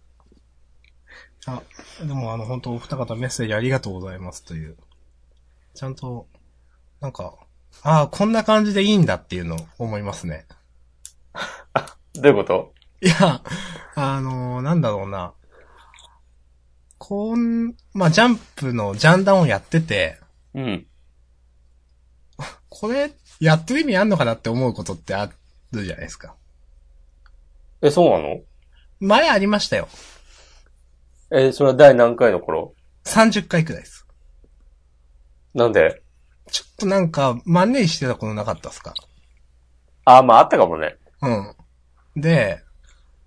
[1.49, 1.63] あ、
[2.01, 4.77] でもあの、本当お二方メッセージありがとうございますという。
[5.75, 6.27] ちゃんと、
[7.01, 7.35] なんか、
[7.83, 10.47] ああ、こんな感じでいいんだっていうのを思いますね。
[12.15, 12.73] どういうこと？
[13.03, 13.43] いや、
[13.95, 15.35] あのなんだろうな。
[17.09, 20.19] こん、まあ、ジャンプのジャンダンをやってて、
[20.55, 20.87] うん。
[22.69, 25.31] これ、やってる意味あんのかなって思うことってあ
[25.71, 26.35] るじゃないですか。
[27.81, 28.41] え、そうなの？
[28.99, 29.87] 前ありましたよ。
[31.31, 34.05] え、それは第何回の頃？30回くらいです。
[35.55, 36.03] なんで？
[36.51, 38.95] ちょっとなんか、マネーしてたことなかったですか？
[40.07, 40.97] あー、まああったかもね。
[41.23, 41.31] う
[42.19, 42.21] ん。
[42.21, 42.65] で、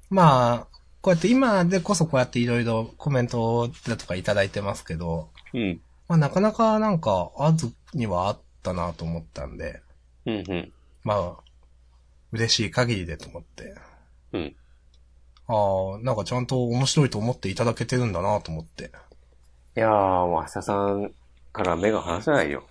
[0.10, 0.69] まあ、
[1.02, 5.82] こうやって今でこそこうやっていろいろコメントだとかいただいてますけど、うん。
[6.08, 9.82] まあなかなかなんか、あずにはあったなと思ったんで、
[10.26, 10.72] うんうん。
[11.04, 11.44] まあ、
[12.34, 13.76] 嬉しい限りでと思って。
[14.34, 14.56] うん。
[15.48, 18.92] ああ、なんかちゃんと面白いと思っていただけてるんだなと思って。
[19.78, 21.12] いやー、もう明日さん
[21.54, 22.64] から目が離せないよ。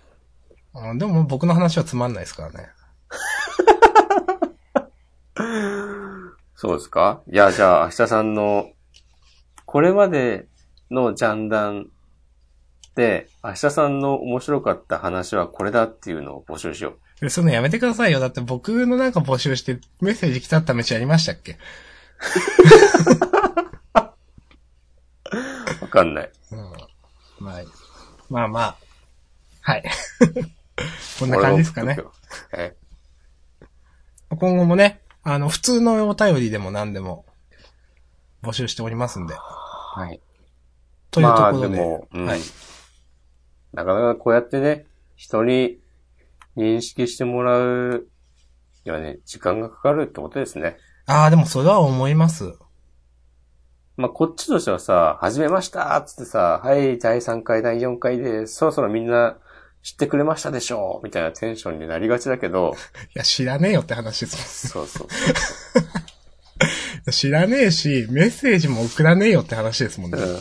[0.73, 2.69] あでも僕の話はつまんないですからね。
[6.61, 7.21] そうですか？
[7.31, 8.69] いや、じゃあ、明日さんの、
[9.65, 10.45] これまで
[10.91, 11.87] のジャンダン
[12.95, 17.25] で、明日さんの面白かった話はこれだっていうのを募集しよう。
[17.25, 18.19] えそのやめてくださいよ。
[18.19, 21.57] だって僕のなんか募集してメッセージ来たった飯やりましたっけ？
[25.81, 26.31] わかんない。
[26.51, 26.59] うん。
[27.39, 27.61] まあ、
[28.29, 28.77] まあまあ。
[29.61, 29.83] はい。
[31.19, 31.97] こんな感じですかね。
[32.53, 32.75] え
[34.29, 37.25] 今後もね、あの、普通のお便りでも何でも
[38.41, 39.35] 募集しておりますんで。
[39.35, 40.21] はい。
[41.11, 41.67] というところで。
[41.67, 42.39] まあでもうんはい。
[43.73, 45.79] なかなかこうやってね、人に
[46.55, 48.07] 認識してもらう
[48.85, 50.77] にはね、時間がかかるってことですね。
[51.05, 52.53] ああ、でもそれは思います。
[53.97, 59.37] まあ、こっちとしてはさ、始めましたっつってさ、はい、第3回、第4回で、そろそろみんな
[59.81, 62.75] 知ってくれましたでしょうみたいなテンションになりがちだけど、
[63.15, 65.07] いや、知らねえよって話ですそうそう。
[65.07, 65.13] も
[67.09, 67.11] ん。
[67.11, 70.19] 知らねえし、メッセージも送らねえよって話ですもんね。
[70.19, 70.39] うん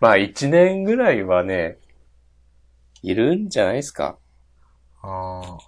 [0.00, 1.78] まあ、1年ぐらいはね、
[3.02, 4.18] いるんじゃないですか
[5.00, 5.58] ああ。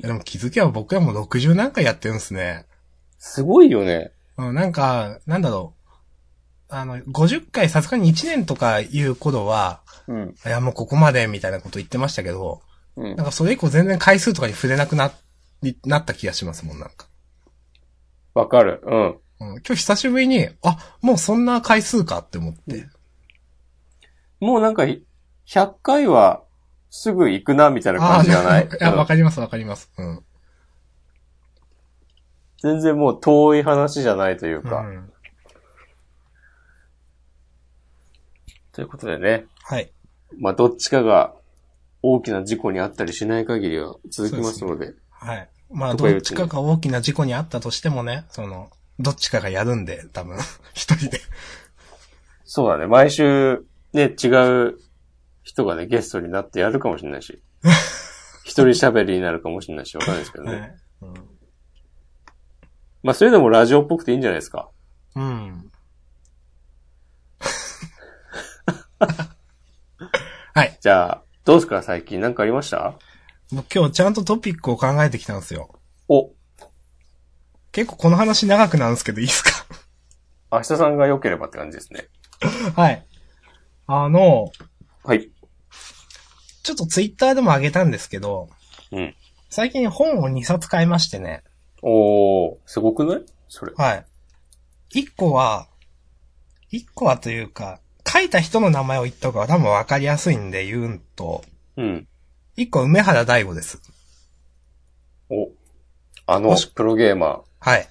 [0.00, 2.66] でも気づけば僕はもう60何回やってるんですね。
[3.18, 4.12] すごいよね。
[4.36, 5.78] うん、なんか、なんだろう。
[6.68, 10.34] あの、50回さすがに1年とかいう頃は、うん。
[10.44, 12.62] いやもうここまでみたいなこと言ってましたけど、
[12.96, 13.26] うんなん。
[13.26, 15.12] かそれ以降全然回数とかに触れなくな、
[15.84, 17.06] なった気がしますもん、なんか。
[18.34, 18.80] わかる。
[18.84, 19.00] うん。
[19.00, 22.88] うん、今日久しぶりに、あ、もうそんな回数かって思って。
[24.40, 26.42] もうなんか、100回は
[26.90, 28.66] すぐ行くな、みたいな感じじゃない？
[28.66, 29.92] いや、うんわかりますわかります。
[29.96, 30.24] うん。
[32.60, 34.80] 全然もう遠い話じゃないというか。
[34.80, 35.12] うん、
[38.72, 39.46] ということでね。
[39.62, 39.92] はい。
[40.36, 41.34] まあ、どっちかが
[42.02, 44.94] 大きな事故にあったりしない限りは続きますので。
[45.10, 45.48] はい。
[45.70, 50.38] まあ、どっちかが大きな事故にあったとしてもね、その、どっちかがやるんで、多分、
[50.74, 51.20] 一人で。
[52.44, 52.86] そうだね。
[52.86, 54.28] 毎週、ね、違
[54.68, 54.78] う
[55.42, 57.42] 人がね、ゲストになってやるかもしれないし。
[58.44, 60.52] 一人喋りになるかもしれないし、わかんないですけどね。
[60.52, 60.76] はい。
[61.02, 61.38] うん
[63.02, 64.68] まあ、そういうのもラジオっぽくていいんじゃないですか。
[65.14, 65.70] うん。
[70.54, 70.67] はい。
[70.80, 72.20] じゃあ、どうですか最近？
[72.20, 72.94] なんかありました？
[73.50, 75.70] もう今日ちゃんとトピックを考えてきたんですよ。
[76.08, 76.30] お、
[77.72, 79.50] 結構この話長くなるんですけどいいですか？
[80.52, 82.08] 明日さんが良ければって感じですね。
[82.76, 83.06] はい。
[83.86, 84.50] あの、
[85.02, 85.30] はい。
[86.62, 88.48] ちょっとツイッターでも上げたんですけど、
[88.92, 89.14] うん。
[89.50, 91.42] 最近本を2冊買いましてね。
[91.82, 93.24] おー、すごくない？
[93.48, 93.72] それ。
[93.76, 94.04] はい。
[94.94, 95.68] 1個は、
[96.72, 97.80] 1個はというか、
[98.18, 101.44] 書いた人の名前を言った方が多分わかりやすいんで言うんと、
[101.76, 102.08] うん。
[102.56, 103.80] 1個梅原大吾です。
[105.30, 105.50] お、
[106.26, 107.88] あのプロゲーマはい。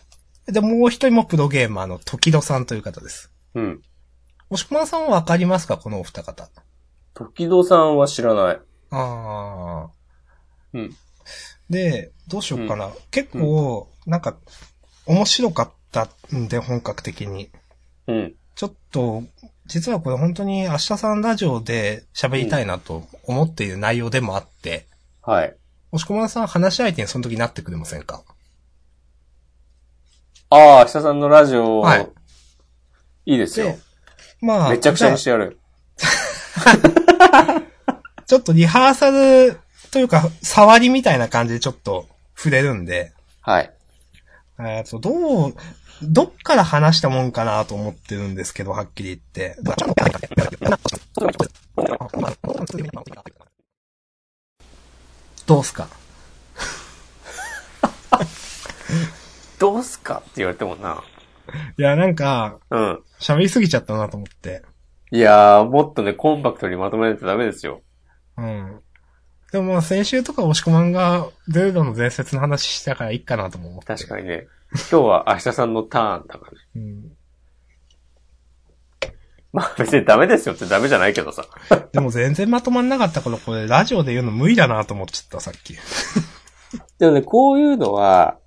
[0.48, 3.32] で、もう一人もプロゲーマーの時戸さんという方です。
[3.56, 3.60] ー。
[3.60, 3.82] うん。
[4.50, 6.50] 押し込まさんはわかりますかこのお二方。
[7.14, 8.60] 時戸さんは知らない。
[8.92, 9.90] ああ。
[10.74, 10.96] うん。
[11.70, 12.92] で、どうしようかな。
[13.12, 14.38] 結構、なんか、
[15.06, 17.50] 面白かったんで、本格的に。
[18.08, 18.36] うん。
[18.56, 19.24] ちょっと、
[19.68, 24.88] 実はこれ本当に明日さんラジオで喋りたいなと思っている内容でもあって、
[25.22, 25.56] はい。
[25.92, 28.24] 押し込まさん話し相手にその時なってくれませんか？
[30.50, 32.08] ああ、明日さんのラジオ、はい
[33.26, 33.78] いいですよで。、
[34.42, 35.60] まあ、めちゃくちゃにしてやる。
[36.66, 37.62] あ
[38.26, 39.60] ちょっとリハーサル
[39.92, 43.72] というか、触りみたいな感じでちょっと触れるんで、はい。
[44.60, 45.56] えっと、どう、
[46.04, 49.56] どっから話したもんかなと思ってるんですけど、はっきり言って。
[55.46, 55.88] どうすか？
[59.60, 61.04] どうすかって言われてもな。
[61.78, 63.04] いや、なんか、うん。
[63.20, 64.64] 喋りすぎちゃったなと思って。
[65.12, 67.82] いやー、もっとね、コンパクトにまとめないとダメですよ。
[68.38, 68.82] うん。
[69.52, 73.88] でもまあ先週とか押し込まんがゼルダの伝説の話したからいいかなとも思って。
[73.88, 74.46] 確かにね。
[74.72, 76.58] 今日は明日さんのターンだからね。
[76.76, 77.18] うん。
[79.54, 81.46] まあ別にダメですよってダメじゃないけどさ。
[81.92, 85.76] でも全然まとまんなかったからこれラジオで言うの無理だなと思っちゃった、さっき。
[87.00, 88.38] でもね、こういうのは、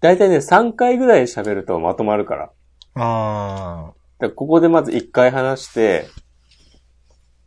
[0.00, 2.50] だいたいね、3回ぐらい喋るとまとまるから。
[2.94, 6.08] あだからここでまず1回話して、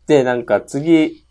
[0.07, 1.25] で、なんか次、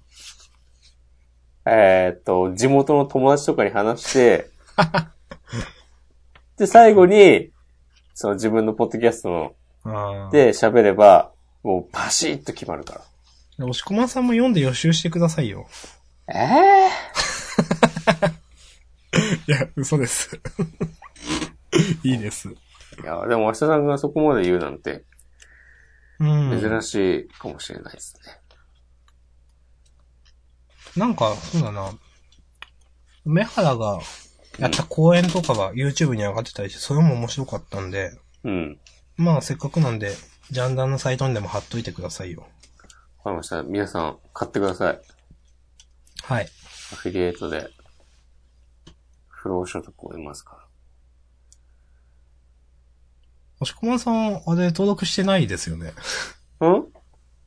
[1.66, 4.50] えーっと、地元の友達とかに話して、
[6.58, 7.50] で、最後に、
[8.14, 11.32] その自分のポッドキャストので喋れば、
[11.62, 13.00] もうパシッと決まるから。
[13.66, 15.66] 押し込まんさんも読んで予習してくださいよ。
[16.28, 16.88] ええ
[19.46, 20.40] いや、嘘です。
[22.02, 22.48] いいです。
[22.48, 22.52] い
[23.04, 25.04] や、でも明日さんがそこまで言うなんて、
[26.20, 26.60] うん。
[26.60, 28.40] 珍しいかもしれないですね。
[30.96, 31.92] なんか、そうだな。
[33.24, 34.00] 梅原が
[34.58, 38.78] やった公演とかが YouTube に上がってたりして、それも面白かったんで、うん。
[39.16, 40.14] まあせっかくなんで、
[40.50, 42.42] ジャンダンのサイトにでも貼っといてくださいよ。
[43.18, 43.62] わかりました。
[43.62, 45.00] 皆さん、買ってください。
[46.22, 46.48] はい。
[46.92, 47.68] アフィリエイトで、
[49.28, 50.66] 不労所得を得ますか
[53.60, 55.92] 押し込まんさん、あれ登録してないですよね？
[56.60, 56.68] ら。
[56.70, 56.76] ん？
[56.76, 56.82] い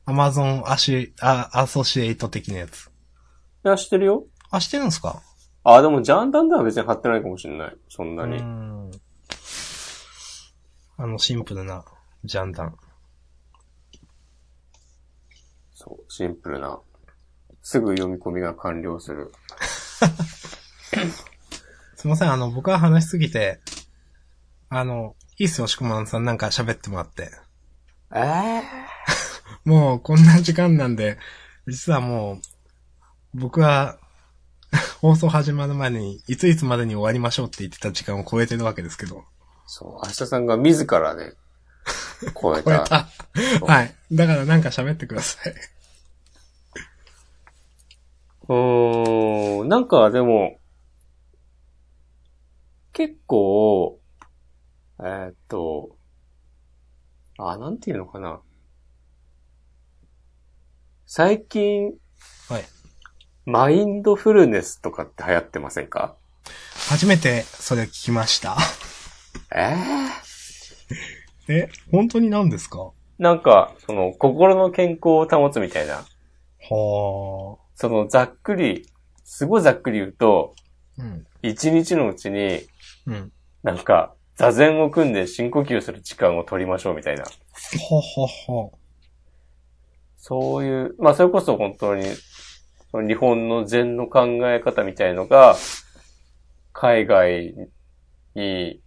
[0.06, 2.90] Amazon アシ、あ、アソシエイト的なやつ。
[3.62, 4.24] や、知ってるよ。
[4.50, 5.22] あ、してるんですか？
[5.64, 7.76] あ、でもジャンダンでは別に貼ってないかもしれない。
[7.88, 8.40] そんなうに。
[8.40, 8.90] ん。
[10.96, 11.84] あの、シンプルな、
[12.24, 12.76] ジャンダン。
[15.74, 16.80] そう、シンプルな。
[17.62, 19.32] すぐ読み込みが完了する。
[21.94, 23.60] すいません、あの、僕は話しすぎて、
[24.70, 27.30] あの、いいっすよ、押し込まんさんなんか喋ってもらって。
[28.14, 28.62] ええ
[29.68, 31.18] もう、こんな時間なんで、
[31.66, 32.40] 実はも
[33.34, 33.98] う、僕は、
[35.00, 39.24] 放送始まる前に、いついつまでに終わりましょうって言ってた時間を超えてるわけですけど。
[39.66, 41.32] そう、明日さんが自らね、
[42.40, 42.62] 超えた。
[42.62, 43.08] 超えた。
[43.66, 43.94] はい。
[44.12, 45.54] だからなんか喋ってください。
[48.48, 50.58] うーん、なんかでも、
[52.92, 54.00] 結構、
[55.00, 55.96] えーっと、
[57.38, 58.40] あ、なんていうのかな。
[61.06, 61.92] 最近、
[62.48, 62.64] はい。
[63.50, 66.14] マインドフルネスとかって流行ってませんか？
[66.90, 68.58] 初めてそれ聞きました。
[69.56, 69.74] え？
[71.48, 72.78] ええ、本当に何ですか？
[72.80, 75.94] はなんか、その、心の健康を保つみたいな。
[75.94, 76.04] あ。
[76.60, 78.86] その、ざっくり、
[79.24, 80.54] すごいざっくり言うと、
[80.98, 81.26] うん。
[81.40, 82.60] 一日のうちに、
[83.06, 83.32] うん。
[83.62, 87.24] なんか、座禅を組んで深呼吸する時間を取りましょうみたいな。
[87.80, 88.78] ほほほ。
[90.18, 92.04] そういう、まあそれこそ本当に、
[92.90, 95.56] その日本の禅の考え方みたいのが、
[96.72, 97.54] 海外
[98.34, 98.80] に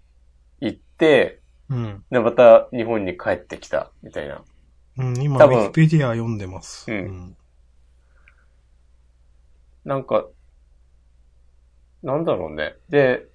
[0.60, 1.40] 行って、
[1.70, 2.04] うん。
[2.10, 4.44] で、また日本に帰ってきた、みたいな。
[4.98, 6.92] うん、今、ウィキペディア読んでます。
[6.92, 7.36] うん
[9.84, 10.28] なんか、
[12.04, 12.76] なんだろうね。
[12.90, 13.26] で、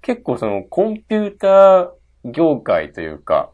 [0.00, 1.90] 結構そのコンピューター
[2.24, 3.50] 業界というか、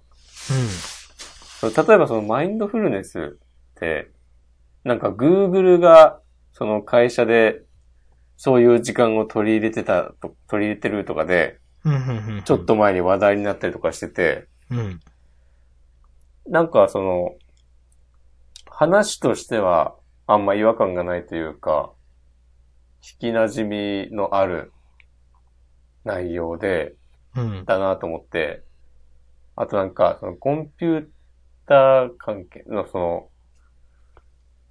[1.62, 1.86] うん。
[1.86, 4.11] 例えばそのマインドフルネスって、
[4.85, 6.20] なんか Google が
[6.53, 7.62] その会社で
[8.37, 11.59] そういう時間を取り入れてたと、取り入れてるとかで、
[12.45, 12.64] ちょっ。
[12.64, 15.01] と前に話題になったりとかしてて、うん。
[16.47, 17.35] なんかその、
[18.70, 19.95] 話としては
[20.26, 21.93] あんま違和感がないというか、
[23.03, 24.72] 聞き馴染みのある
[26.05, 26.95] 内容で、
[27.37, 27.64] うん。
[27.64, 28.62] だなと思って、
[29.57, 31.07] あとなんか、そのコンピュー
[31.66, 33.30] ター関係のその、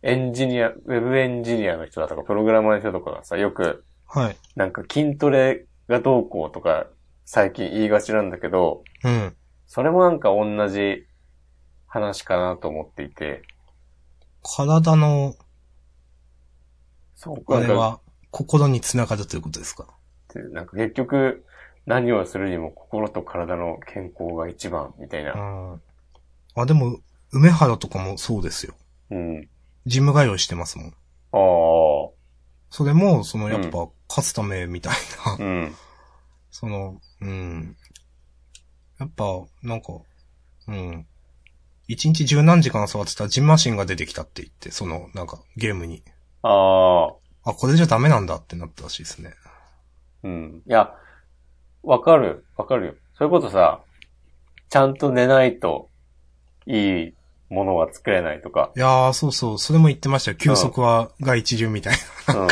[0.02, 4.38] エンジニア、ウェブエンジニアの人だとか、プログラマーの人とかがさ、よく、はい。
[4.56, 6.88] なんか筋トレがどうこうとか、
[7.26, 9.36] 最近言いがちなんだけど、うん。
[9.68, 11.06] それもなんか同じ
[11.86, 13.44] 話かなと思っていて、
[14.42, 15.36] 体の、
[17.16, 18.00] そう、なんか、あれは、
[18.32, 19.86] 心につながるということですか？
[20.54, 21.46] なんか結局、
[21.86, 25.34] 何をするにも心と体の健康が一番、みたいな。
[25.36, 25.78] あ
[26.56, 26.66] あ。
[26.66, 27.00] でも、
[27.32, 28.76] 梅原とかもそうですよ。
[29.12, 29.50] うん。
[29.90, 30.88] ジム通いしてますもん。
[30.90, 32.14] あ
[32.70, 34.94] それも、その、やっぱ、勝つためみたい
[35.26, 35.76] な、あ、うん。
[36.52, 37.76] その、うん。
[39.00, 39.26] やっぱ、
[39.64, 39.94] なんか、
[40.68, 41.08] うん。
[41.88, 46.04] 一日十何時間座ってたらジンマシンが出てきたって言って、その、なんか、ゲームに。
[46.44, 47.08] あ
[47.44, 49.34] あ、あ、これじゃダメなんだってなったらしいですね。
[50.24, 50.62] うん。
[50.68, 50.94] いや、
[51.82, 52.94] わかる、わかるよ。
[53.18, 53.82] そういうことさ、
[54.70, 55.90] ちゃんと寝ないと、
[56.68, 57.14] いい
[57.50, 58.72] ものは作れないとか。
[58.76, 60.38] いやー、そうそう、それも言ってましたよ。
[60.38, 61.96] 休息は、が一流みたい
[62.30, 62.48] うん。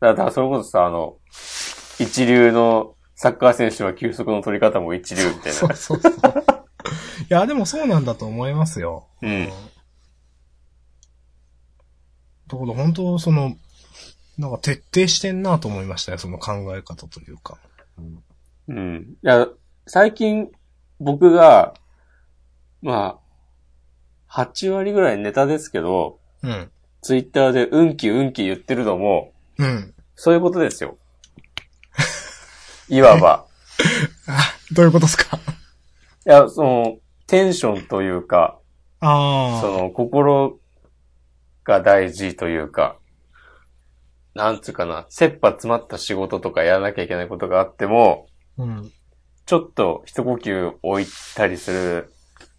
[0.00, 1.16] だから、そういうことさ、あの、
[1.98, 5.52] 一流のサッカー選手は休息の取り方も一流みたいな。
[5.52, 5.76] そうな。
[5.76, 6.12] そうそう。
[6.12, 9.06] いや、でもそうなんだと思いますよ。
[9.22, 9.48] うん。
[12.48, 13.56] だから本当、その、
[14.38, 17.58] なんか徹底してんなと思いましたよ、その考え方というか。
[18.68, 19.16] うん。
[19.22, 19.46] いや、
[19.86, 20.50] 最近、
[20.98, 21.74] 僕が、
[22.82, 23.18] ま
[24.28, 26.70] あ、8割ぐらいネタですけど、うん。
[27.00, 29.94] ツイッターでうんきうんき言ってるのも、うん。
[30.14, 30.98] そういうことですよ。
[32.88, 33.46] いわば。
[34.28, 35.36] あ、どういうことですか？
[36.26, 38.58] いや、その、テンションというか、
[39.00, 39.60] ああ。
[39.60, 40.58] その、心
[41.64, 42.96] が大事というか、
[44.34, 48.26] なんつうかな、切羽詰まった仕事とかやらなきゃいけないことがあっても、
[48.58, 48.92] うん。
[49.46, 52.12] ちょっと一呼吸置いたりする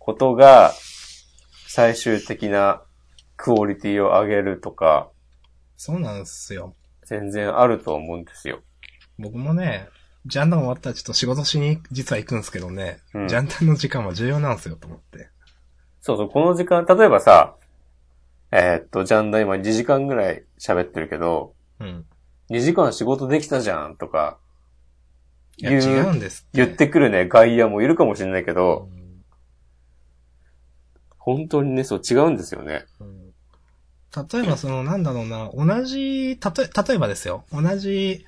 [0.04, 0.74] ことが、
[1.68, 2.82] 最終的な
[3.38, 5.10] クオリティを上げるとか、
[5.78, 6.76] そうなんですよ。
[7.06, 8.60] 全然あると思うんですよ。
[9.18, 9.88] 僕もね、
[10.26, 15.30] ジャンダン終わったらちょっと仕事しに実は行くんですけどね、うんジャンダンの時間は重要なんですよと思って。
[16.01, 17.56] そうそう、この時間、例えばさ、
[18.51, 22.06] えーっと、ジャンダ今2時間ぐらい喋ってるけど、うん。
[22.49, 24.38] 2時間仕事できたじゃんとか、
[25.58, 29.03] いや、言う違うんです言ってくるね、外野もいるかもしれないけうど、ん
[31.24, 32.86] 本当にね、そう違うんですよね。
[32.99, 33.24] うん
[34.32, 37.45] 例えばその、なんだろうな、同じ、たとえ、例えばですよ。
[37.51, 38.26] 同じ、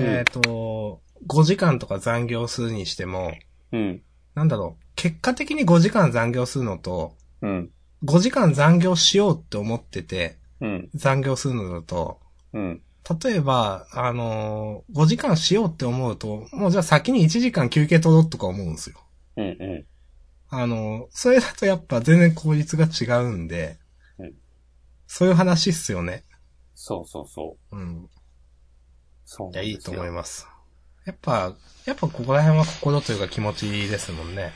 [0.00, 3.34] うんえっ、と、5時間とか残業するにしても、
[3.72, 4.02] うん。
[4.34, 7.70] なんだろう、結果的に5時間残業するのと、うん。
[8.04, 10.88] 5時間残業しようって思ってて、うん。
[10.94, 12.20] 残業するのだと、
[12.54, 12.82] うん。
[13.22, 18.96] 例えば、あのー、5時間しようって思うと、もうじゃあ先に1時間休憩取ろうとか思うんですよ。
[19.36, 19.44] うん。
[19.44, 19.86] うん。
[20.50, 23.78] あのー、それだとやっぱ全然効率が違うんで、
[24.18, 24.32] うん
[25.10, 26.24] そういう話っすよね。
[26.74, 27.76] そうそうそう。
[27.76, 28.08] うん。
[29.24, 30.46] そういや、いいと思いまます。
[31.06, 31.54] やっぱ、
[31.86, 34.52] やっぱここら辺は心というか気持ちですもんね。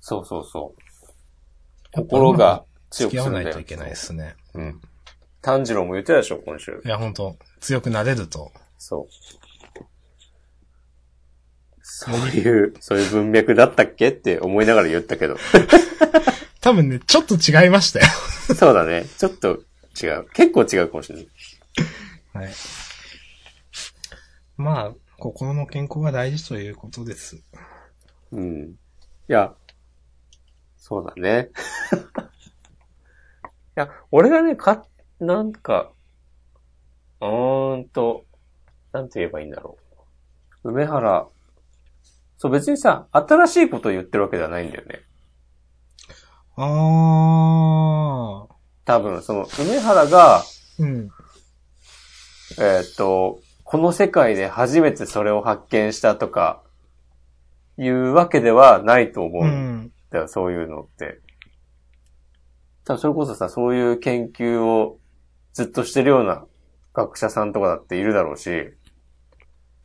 [0.00, 0.06] す。
[0.08, 0.82] そうそうそう。
[1.92, 4.34] 心が強付き合くするんだよわないといけないですね。
[4.54, 4.80] うん。
[5.42, 6.80] 炭治郎も言ってたでしょ、今週。
[6.82, 8.50] いや、本当強くなれると。
[8.78, 9.06] そう。
[11.94, 15.36] そういう、そういう文脈だったっけって思いながら言ったけど。
[16.62, 18.06] 多分ね、ちょっと違いましたよ。
[18.56, 19.04] そうだね。
[19.18, 19.62] ちょっと
[20.02, 20.26] 違う。
[20.32, 21.28] 結構違うかもしれない。
[22.32, 22.54] はい。
[24.56, 27.42] まあ、心の健康が大事ということです。
[28.32, 28.70] うん。
[28.70, 28.74] い
[29.28, 29.54] や、
[30.78, 31.50] そうだね。
[33.44, 34.86] いや、俺がね、か、
[35.20, 35.92] なんか、
[37.20, 38.24] うーんと、
[38.92, 39.76] なんて言えばいいんだろ
[40.64, 40.70] う。
[40.70, 41.28] 梅原、
[42.42, 45.02] そう別にさ、新しいことを言ってるわけではないんだよね。
[46.56, 48.52] あー。
[48.84, 50.42] 多分、その、梅原が、
[50.80, 51.08] うん。
[52.58, 56.64] えーっと、この世界で初めてそれを発見したとか、
[57.78, 59.50] いうわけではないと思ううん
[59.82, 59.92] ん。
[60.10, 61.20] だよ、そういうのって。
[62.84, 64.98] 多分それこそさ、そういう研究を
[65.52, 66.44] ずっとしてるような
[66.92, 68.74] 学者さんとかだっているだろうし、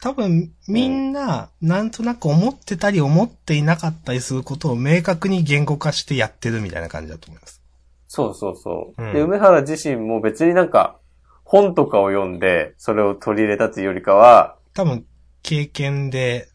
[0.02, 7.62] 多分、みんな、なんとなく思ってたり思っていなかったりすることを明確に言語化してやってるみたいな感じだと思います。
[8.08, 9.04] そうそうそう。
[9.04, 10.98] うんで、梅原自身も別になんか、
[11.44, 15.06] 本とかを読んで、それを取り入れたというよりかは、多分、
[15.42, 16.50] 経験で、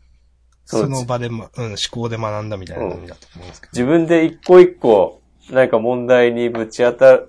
[0.64, 3.70] その場で、ま、うん、思考で学んだみたいな感じだと思うんですけど。
[3.72, 5.20] 自分で一個一個、
[5.51, 7.20] 何か問題にぶち当た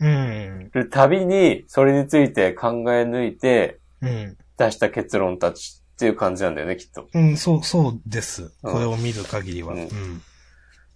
[0.00, 0.70] うん。
[0.72, 4.36] るたびに、それについて考え抜いて、うん。
[4.58, 7.08] 出した結論たちっていう感じなんだよね、きっと。
[7.12, 8.52] うん、そう、そうです。
[8.62, 9.74] うんこれを見る限りは。
[9.74, 10.22] ううんん。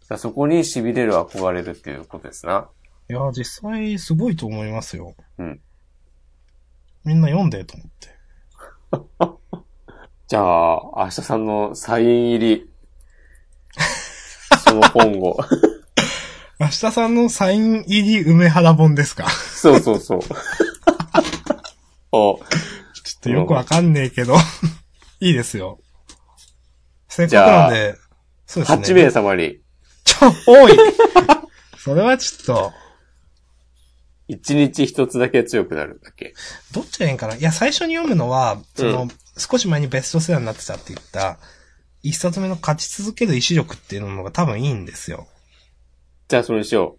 [0.09, 2.69] らそこに痺れる憧れるっていうことですな。
[3.11, 5.15] いや、実際すごいと思いますよ。
[5.39, 5.61] うん。
[7.05, 8.09] みんな読んでと思って。
[10.29, 12.71] じゃあ、明日さんのサイン入り、
[14.65, 15.39] その本を。
[16.61, 19.29] 明日さんのサイン入り梅原本ですか？
[19.31, 20.21] そうそうそう。
[22.13, 22.41] お
[23.19, 24.37] っとよくわかんねえけど。
[25.21, 25.81] いいですよ。
[27.09, 27.97] せっかくなんで、
[28.47, 28.83] そうですね。
[28.83, 29.61] 8名様に、
[30.05, 30.77] ちょ、多い
[31.79, 32.73] それはちょっと、
[34.29, 36.35] 1日1つだけ強くなるだけ。
[36.73, 37.35] どっちがいいんかな？
[37.35, 41.39] いや、最初に読むのは、その、うん少し前にベストセラーになってたって言った、
[42.03, 45.29] 一冊目の勝ち続ける意志力っていうのが多分いいんですよ。
[46.27, 46.99] じゃあ、それにしよ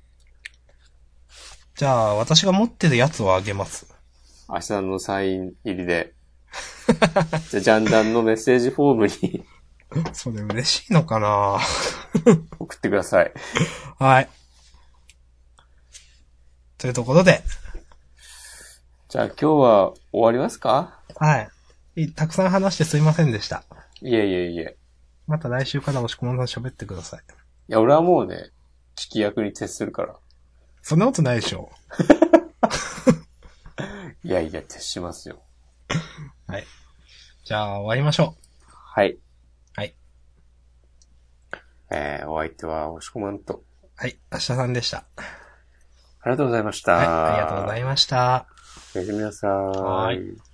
[1.75, 3.88] じゃあ、私が持ってるやつをあげます。
[4.49, 4.53] う。
[4.53, 6.13] 明日のサイン入りで。
[7.49, 9.45] じゃあ、ジャンダンのメッセージフォームに
[10.13, 11.59] それ嬉しいのかな？
[12.59, 13.31] 送ってください。
[13.97, 14.29] はい。
[16.77, 17.43] というところで、
[19.09, 20.99] じゃあ、今日は終わりますか？
[21.15, 21.37] は
[21.95, 22.03] い。
[22.03, 23.63] いたくさん話してすいませんでした。
[24.01, 24.77] いえいえいえ。
[25.27, 27.21] また来週から押し込まさん喋ってください。
[27.21, 27.23] い
[27.73, 28.51] や、俺はもうね、
[28.95, 30.15] 聞き役に徹するから。
[30.81, 31.71] そんなことないでしょ
[34.23, 35.41] いやいや、徹しますよ。
[36.47, 36.65] はい。
[37.45, 38.35] じゃあ、終わりましょ
[38.67, 39.11] はい。
[39.11, 39.19] う。
[39.75, 39.95] はい。
[41.91, 43.63] えー、お相手は、押し込まんと。
[43.95, 44.19] はい。
[44.31, 45.05] 明日さんでした。
[46.21, 46.93] ありがとうございました。
[46.93, 48.47] はい、ありがとうございました。
[48.95, 49.49] おやすみなさい。
[49.49, 50.48] はい